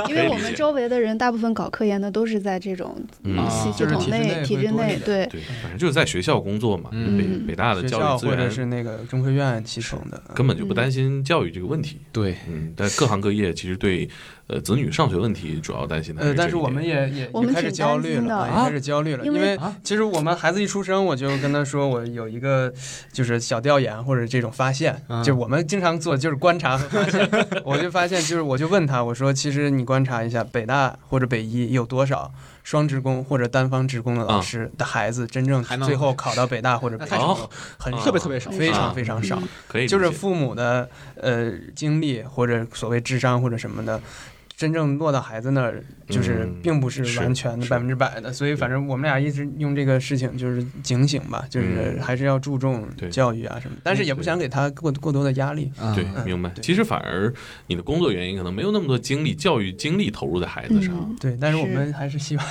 [0.08, 7.16] 因为我们周围的人大部分搞科研的都是在这种系系就是体制统内、体制内，对，对，反正就是在学校工作嘛，嗯。
[7.16, 11.98] 北北大的教育资源或者是那个中科院系统的，根本就不担心教育这个问题。
[12.10, 14.08] 对，嗯，但各行各业其实对
[14.48, 16.34] 呃子女上学问题主要担心的呃。
[16.34, 22.72] 但是我们也也也开始焦虑了，也啊开始焦虑了，因为因为啊其实我们孩子一出生，我就跟他说，我有一个
[23.12, 27.28] 就是小调研或者这种发现，嗯就我们经常做就是观察和发现，
[27.64, 32.32] 我就发现就是我就问他，我说其实你观察一下北大或者北医有多少
[32.62, 39.42] 双职工或者单方职工的老师的孩子真正最后考到 北大或者北医那太少很少特别特别少非啊常非常少。
[39.68, 44.00] 可以就是父母的呃经历或者所谓智商或者什么的，
[44.56, 48.32] 真正落到孩子那儿，就是嗯并不是是完全的是百分之百的。
[48.32, 55.70] 所以反正我们俩一直用这个事情就是警醒吧，就是嗯还是要注重教育啊什么，但是也不想给他过过多的压力。
[55.78, 56.50] 啊对，嗯明白。
[56.62, 57.30] 其实反而
[57.66, 60.94] 你的工作原因可能没有那么多精力、教育精力投入在孩子上。
[60.96, 62.46] 嗯，对，但是我们还是希望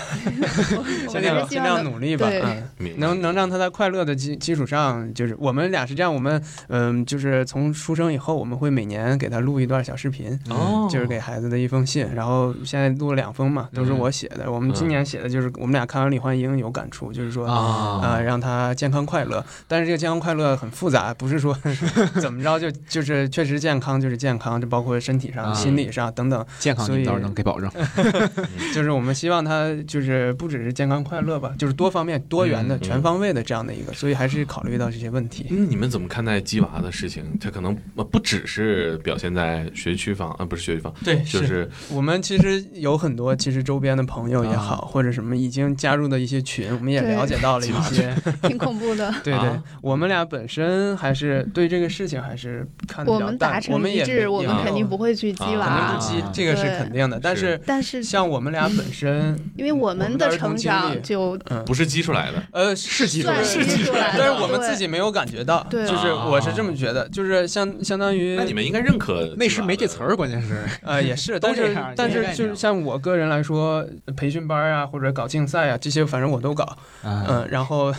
[1.10, 2.30] 尽量尽量努力吧，
[2.78, 2.94] 嗯。
[2.98, 14.52] 能能让他在快乐的基基础上，就是我们俩是这样，我们嗯、就是从出生以后，我们会每年给他录一段小视频，哦，就是给孩子的一封信，然后现在录了两封嘛，都是我写的。
[14.52, 17.46] 我们今年写的就是我们俩看完《李焕英》有感触，就是说。
[17.46, 21.58] 啊呃，让他健康快乐，但是这个健康快乐很复杂，不是说
[22.22, 27.70] 怎么着就就是确实健康就是健康，就包括身体上、啊心理上等等，健康所以你倒是能给保证
[28.74, 35.48] 就是我们希望他就是不只是健康快乐吧，就是多方面、多元的、嗯全方位的这样的一个，所以还是考虑到这些问题。
[35.50, 37.24] 嗯，你们怎么看待鸡娃的事情？
[37.40, 44.58] 他可能呃不只是表现在学区房，啊，不是学区房，对，就是我们其实有很多，其实周边的朋友也啊。
[44.58, 48.16] 好，或者什么已经加入的一些群，我们也了解到了一些。
[48.44, 49.14] 挺恐怖的。
[49.24, 49.50] 对对。
[49.50, 57.20] 啊，我们俩本身还是对这个事情还是看得我比较淡我们达成们也一致，我们肯定不会去鸡啊肯定不，激啊，这个是肯定的。
[57.22, 62.42] 但是但是像我们俩本身，因为我们的成长就嗯，不是激出来的。
[62.52, 65.86] 呃是激算是激出来的，但是我们自己没有感觉到，对。
[65.86, 70.64] 就是我是这么觉得，就是相相当于那你们应该认可那时没这词儿，关键是。
[70.82, 76.64] 呃，也是，都但是但是就是像我个人来说，培训班啊或者搞竞赛啊这些，反正我都搞，
[77.04, 77.94] 啊嗯，然后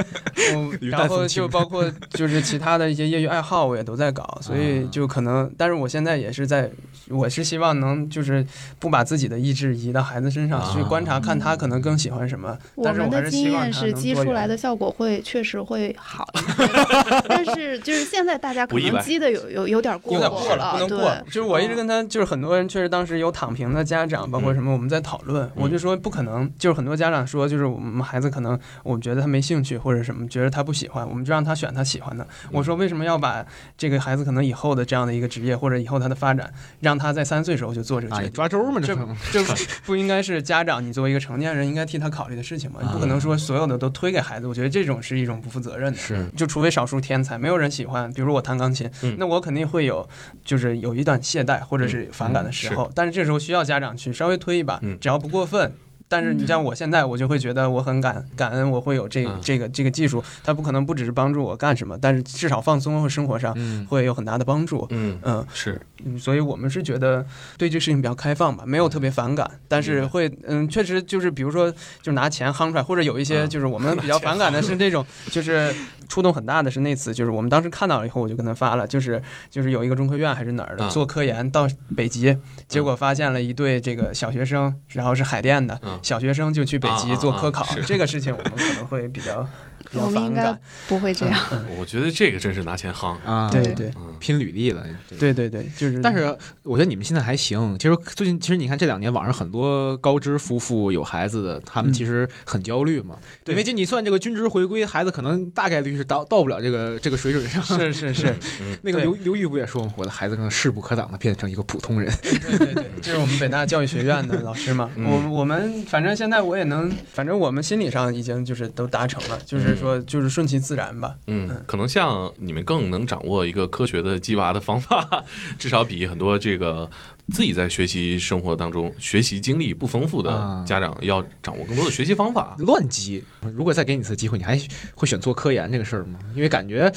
[0.80, 6.70] 然后就包括就是其他的一些业余爱好，我也都在搞，所以啊就可能，但是我现在也是在，
[7.08, 8.46] 我是希望能就是
[8.78, 21.24] 不把自己的意志移到孩子身上去啊观察，看他可能更喜欢什么，我但是我们的经是希望验是他能多元激出来的效果会确实会好一些， 但是就是现在大家可能积的有有有点过有点过了，不能过对。。
[21.26, 32.26] 就是我一直跟他，就是很多人确实当时有躺平的家长，包括什么，我们在讨论，我就说不可能，就是很多家长说，就是我们孩子可能我们觉得他没兴趣或者什么，觉得他不喜欢，我们就让他选他喜欢的。
[32.50, 33.44] 我说为什么要把
[33.76, 38.28] 这个孩子可能以后的这样的一个职业或者以后他的发展，让他在三岁时候就做这个？
[38.30, 38.94] 抓周嘛，这
[39.32, 39.42] 这
[39.86, 42.80] 不应该是家长，你作为一个成年人应该替他考虑的事情吗？
[42.82, 45.98] 你不可能说所有的都推给孩子，我觉得这种是一种不负责任的。
[45.98, 50.08] 是就除非少数天才，没有人喜欢，比如我弹钢琴，嗯那我肯定会有，
[50.44, 54.98] 就是有一段懈怠或者是反感的时候，但是这时候需要家长去稍微推一把，嗯。
[55.00, 55.72] 只要不过分。
[56.10, 59.38] 但是你像我现在，我就会觉得我很感感恩，我会有这嗯。
[59.42, 63.84] 这个这个技术，它不可能不只是帮助我干什么，但是至少放松和生活上嗯。
[63.84, 64.86] 会有很大的帮助。
[64.88, 65.78] 嗯，嗯，是。
[66.04, 67.26] 嗯所以我们是觉得
[67.58, 71.70] 对这事情比较开放吧，没有特别反感，但是会嗯，确实就是比如说
[72.00, 75.74] 就拿钱夯出来，或者有一些嗯就是我们 比较反感的是那种，就是
[76.08, 82.36] 触动很大的是那次，就是我们当时看到了以后，我就跟他发了，就是就是有一个中科院还是哪儿的嗯做科研到北极，
[82.66, 87.64] 结果发现了一对这个小学生，然后是海淀的嗯小学生就去北极做科考。
[87.86, 89.46] 这个事情我们可能会比较
[89.90, 90.60] 比较我们应该反感。
[90.88, 91.38] 不会这样。
[91.78, 93.16] 我觉得这个真是拿钱夯。
[93.24, 94.84] 啊，对对嗯，拼履历了。
[95.18, 96.00] 对对对，就是。
[96.00, 97.76] 但是我觉得你们现在还行。
[97.78, 103.16] 其实最近，其实你看这两年网上很多高知夫妇有孩子的，他们嗯其实很焦虑嘛。
[103.44, 107.62] 对因为就你算这个均值回归，孩子可能大概率是到到不了这个这个水准上。
[107.62, 108.34] 是是是，
[108.82, 109.92] 那个刘刘玉不也说吗？
[109.96, 112.12] 我的孩子可能势不可挡的变成一个普通人。
[112.22, 114.90] 对对对，这是我们北大教育学院的老师嘛。
[114.96, 121.14] 嗯我我们反正现在我也能，反正我们心理上已经就是都达成了，就是说就是顺其自然吧。
[121.26, 125.24] 嗯，可能像你们更能掌握一个科学的鸡娃的方法，
[125.58, 126.88] 至少比很多这个
[127.32, 132.56] 自己在学习生活当中学习经历不丰富的啊家长要掌握更多的学习方法。
[132.58, 133.22] 乱激。
[133.54, 134.60] 如果再给你一次机会，你还
[134.94, 136.18] 会选做科研这个事儿吗？
[136.34, 136.92] 因为感觉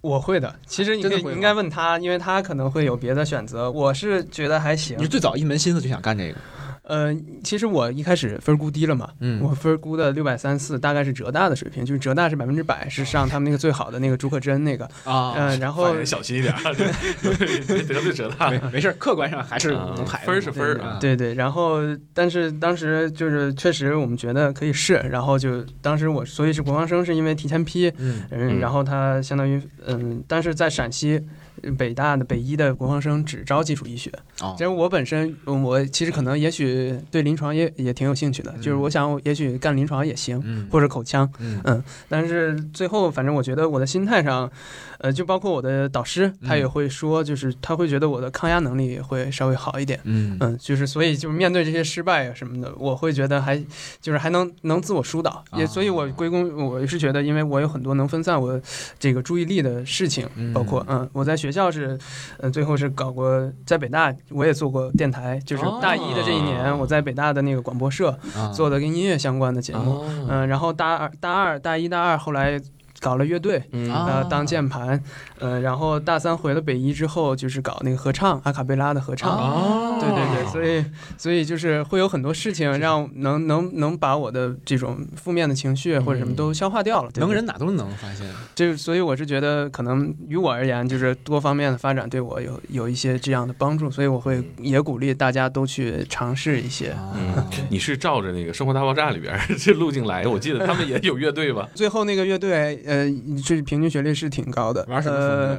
[0.00, 3.70] 我会的，其实你应该问他，因为他可能会有别的选择。
[3.70, 5.08] 我是觉得还行你是。
[5.08, 6.36] 最早一门心思就想干这个。
[6.84, 16.52] 呃，其实我一开始分估低了嘛，嗯我分估的六百三四，大概是浙大的水平，就是浙大是百分之百是上他们那个最好的那个朱克珍那个，啊嗯、然后小心一点，
[17.66, 18.80] 别得罪浙大没。
[18.80, 21.78] 事儿，客观上还是啊能排的分是分儿啊对对，然后
[22.12, 31.24] 但是当时就是确实我们觉得可以试，然后就当时我所以是国防生是因为提前批，嗯然后他相当于嗯，但是在陕西。
[31.76, 34.10] 北大的北医的国防生只招基础医学，
[34.40, 34.54] 哦。
[34.56, 40.68] 其实我本身嗯我其实可能也许对临床也也挺有兴趣的，就是我想我也许干临床也行，嗯。
[40.70, 41.30] 或者口腔，
[41.64, 41.82] 嗯。
[42.08, 44.50] 但是最后，反正我觉得我的心态上，
[44.98, 50.00] 呃，就包括我的导师，他也会说，就是他会觉得我的抗压能力会稍微好一点。
[50.04, 50.36] 嗯。
[50.40, 53.56] 嗯，就是所以就是面对这些失败啊什么的，我会觉得还
[54.00, 58.60] 就是还能能自我疏导，也啊所以我归功我是觉得，因为我有很多能分散我
[58.98, 60.52] 这个注意力的事情，嗯。
[60.52, 61.98] 包括嗯，我在学校是，
[62.38, 68.50] 呃，最后是搞过在北大我也做过电台，就是大一的这一年，哦我在北大的那个广播社啊。
[68.52, 72.58] 做的跟音乐相关的节目，哦，嗯，然后大二、大二、大一、大二，后来
[73.02, 75.02] 搞了乐队，呃，当键盘，
[75.40, 79.28] 呃，然后大三回了北医之后，就是搞那个合唱，阿卡贝拉的合唱。
[79.36, 80.84] 哦，对对对，所以
[81.18, 87.10] 所以就是会有很多事情让能能能把我的这种负面的情绪或者什么都消化掉了。
[87.10, 88.24] 对能人哪都能发现。
[88.54, 96.96] 这所以我是觉得可能于我而言，就是多方面的发展对我有有一些这样的帮助，所以我会也鼓励大家都去尝试一些。
[97.16, 101.68] 嗯，你是照着那个《生活大爆炸》里边 这路径来，我记得他们也有乐队吧？
[101.74, 103.06] 最后那个乐队，呃，
[103.42, 105.58] 这平均学历是挺高的，玩什么呃？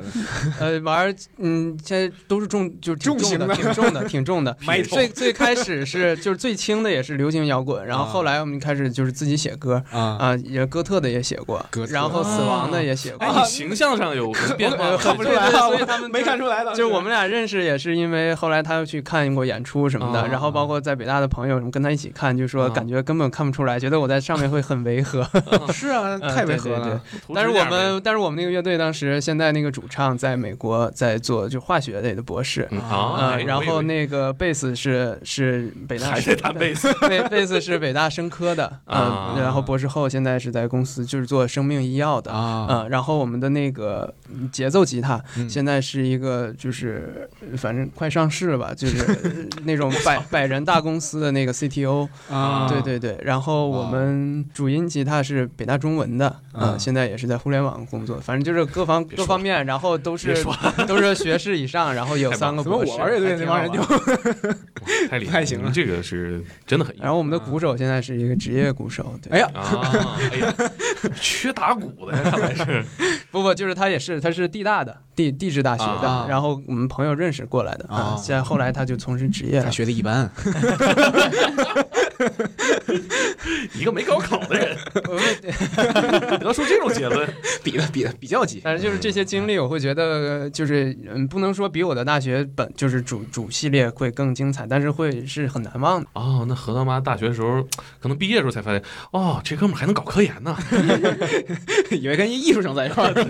[0.60, 4.56] 呃，玩，嗯，现在都是重，就是重型的挺重的，挺重的。
[4.90, 13.42] 最 最开始是就是最轻的也是流行摇滚，然后啊后来我们开始就是自己写歌啊啊，也哥特的也写过然后死亡的也写过哎，。
[13.42, 14.98] 你形象上有变化吗？
[14.98, 25.24] 看不出来所以他们没看出来的，就是我们俩认识也是因为后来他又去看过演出什么啊的，然后包括在北大的朋友什么跟他一起看，就说啊感觉根本看不出来，觉得我在上面会很违和。
[25.74, 27.02] 是啊，嗯太违和了。
[27.34, 42.32] 但是我们，但是我们那个乐队当时现在那个主唱在美国在做就化学类的博士，嗯然后那个贝斯是是北大还在弹贝斯，贝贝斯是北大生科的，啊嗯，然后博士后现在是在公司就是做生命医药的。
[42.32, 53.18] 啊，嗯，然后我们的那个嗯节奏吉他嗯现在是一个就是呃反正快上市了吧，就是呃 那种百百人大公司的那个 CTO，啊，对对对。
[53.24, 60.44] 然后我们主音吉他是北大中文的，啊嗯，现在也是在互联网工作，反正就是各方各方面，然后都是
[60.88, 62.92] 都是学士以上，然后有三个博士。
[62.92, 63.80] 我玩乐队那帮人就
[65.08, 66.96] 太厉害，太行了这个是真的很。
[67.00, 69.34] 然后我们的鼓手现在是一个职业鼓手，对。
[69.34, 70.52] 哎呀，啊，哎呀，
[71.22, 72.84] 缺打鼓的呀，看来是
[73.30, 79.72] 不不，就是他也是，他是地大的，地地质大学的，啊然后我们朋友认识过来的啊现在后来他就从事职业他了。
[79.72, 80.28] 学的一般，
[83.76, 84.78] 一个没高考的人，
[86.40, 87.28] 得出这种结论，
[87.64, 88.62] 比的比的比较级。
[88.64, 96.08] 但是就是这些经历，我会觉得就是嗯，不能说比我的大学本就是主主系列会更精彩，但是会是很难忘的。
[96.14, 97.64] 哦，那何他妈大学的时候，
[98.00, 100.56] 可能毕业的时候才发现，哦，这哥们还能搞科研呢，
[101.92, 103.26] 以为跟一艺术生在一块儿呢。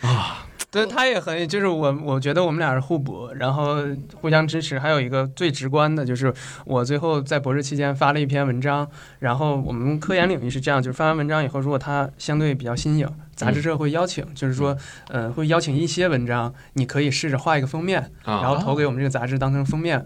[0.00, 3.76] 啊，对，他也很，就是我，我觉得我们俩是互补，然后
[4.20, 4.78] 互相支持。
[4.78, 6.32] 还有一个最直观的，就是
[6.66, 8.86] 我最后在博士期间发了一篇文章，
[9.20, 14.76] 然后我们科研领域是这样，就是发完文章以后，如果它相对比较新颖，杂志社会邀请，就是说，
[15.08, 20.04] 呃，会邀请一些文章，你可以试着画一个封面，啊然后投给我们这个杂志当成封面，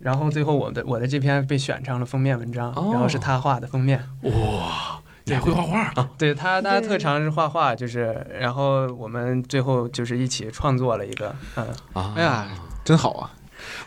[0.00, 4.02] 然后最后我的我的这篇被选上了封面文章，哦然后是他画的封面。
[4.22, 5.00] 哇，
[5.30, 6.10] 你还会画画啊？
[6.18, 12.48] 对他，他对特长是画画，就是，然后我们最后就是一起创作了一个，嗯，啊哎呀，
[12.84, 13.30] 真好啊！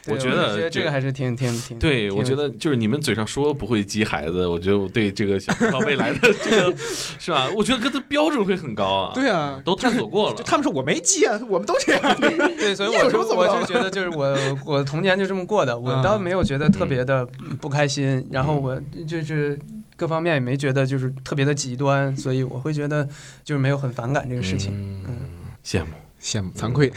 [0.08, 6.78] 我觉得这觉这个还是挺挺挺，对，我觉得就是你们嘴上说不会激孩子，我觉得我对这个小葡萄未来的这个
[7.18, 7.50] 是吧？
[7.56, 9.12] 我觉得跟他标准会很高啊。
[9.16, 10.44] 对啊，都探索过了就。
[10.44, 12.20] 他们说我没激啊，我们都这样。
[12.20, 17.26] 对，所以我就我就觉得就是我我童年就这么过的，我嗯倒没有觉得特别的
[17.60, 19.58] 不开心，然后我就是
[19.96, 23.08] 各方面也没觉得就是特别的极端，所以我会觉得
[23.44, 24.74] 就是没有很反感这个事情。
[25.08, 25.20] 嗯，
[25.64, 25.92] 羡慕。
[26.24, 26.90] 羡慕惭愧，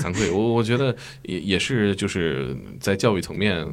[0.00, 3.64] 惭愧， 我我觉得也也是，就是在教育层面，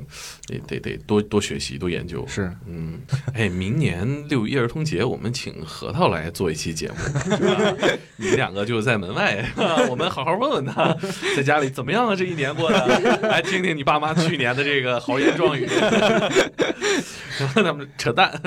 [0.48, 2.24] 得得得多多学习，多研究。
[2.28, 3.02] 是嗯，
[3.34, 6.96] 哎，明年六一儿童节，我们请核桃来做一期节目，
[7.36, 7.76] 是吧？
[8.18, 9.44] 你们两个就在门外，
[9.90, 10.96] 我们好好问问他，
[11.36, 12.16] 在家里怎么样啊？
[12.16, 15.66] 这一年过的，来听听你爸妈去年的这个豪言壮语，
[17.40, 18.40] 然后他们扯淡，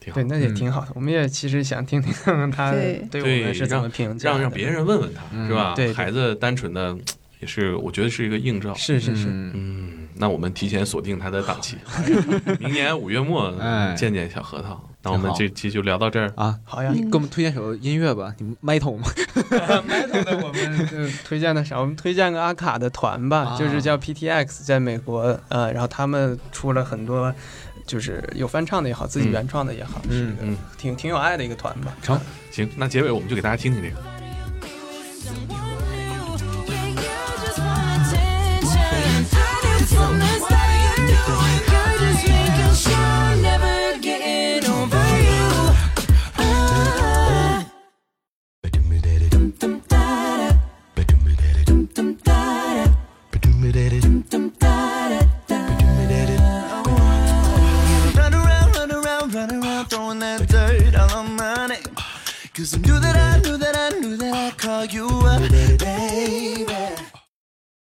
[0.00, 0.24] 挺好对，。
[0.24, 0.88] 那也挺好的。
[0.94, 2.12] 我们也其实想听听
[2.50, 5.74] 他对对我们是怎么评价，让让别人问问他，嗯是吧？
[5.76, 6.96] 对对孩子单纯的
[7.40, 8.74] 也是，我觉得是一个映照。
[8.74, 11.76] 是是是，嗯嗯，那我们提前锁定他的档期，
[12.58, 14.86] 明年五月末哎见见小核桃。
[15.02, 16.30] 那我们这期就聊到这儿。
[16.36, 16.90] 啊，好呀。
[16.94, 19.04] 你给我们推荐首音乐吧，你 metal 吗？
[19.88, 27.34] metal 的我们就推荐的啥，我们推荐个阿卡的团吧，啊就是叫 PTX，在美国，呃，然后他们出了很多，
[27.90, 31.96] 就是有翻唱的也好，自己嗯原创的也好，嗯是个嗯挺挺有爱的一个团吧。
[32.00, 32.16] 成，
[32.52, 33.96] 行，那结尾我们就给大家听听这个。
[42.80, 44.39] Run
[62.60, 65.40] Cause I knew that I knew that I knew that I'd call you up,
[65.78, 66.49] baby.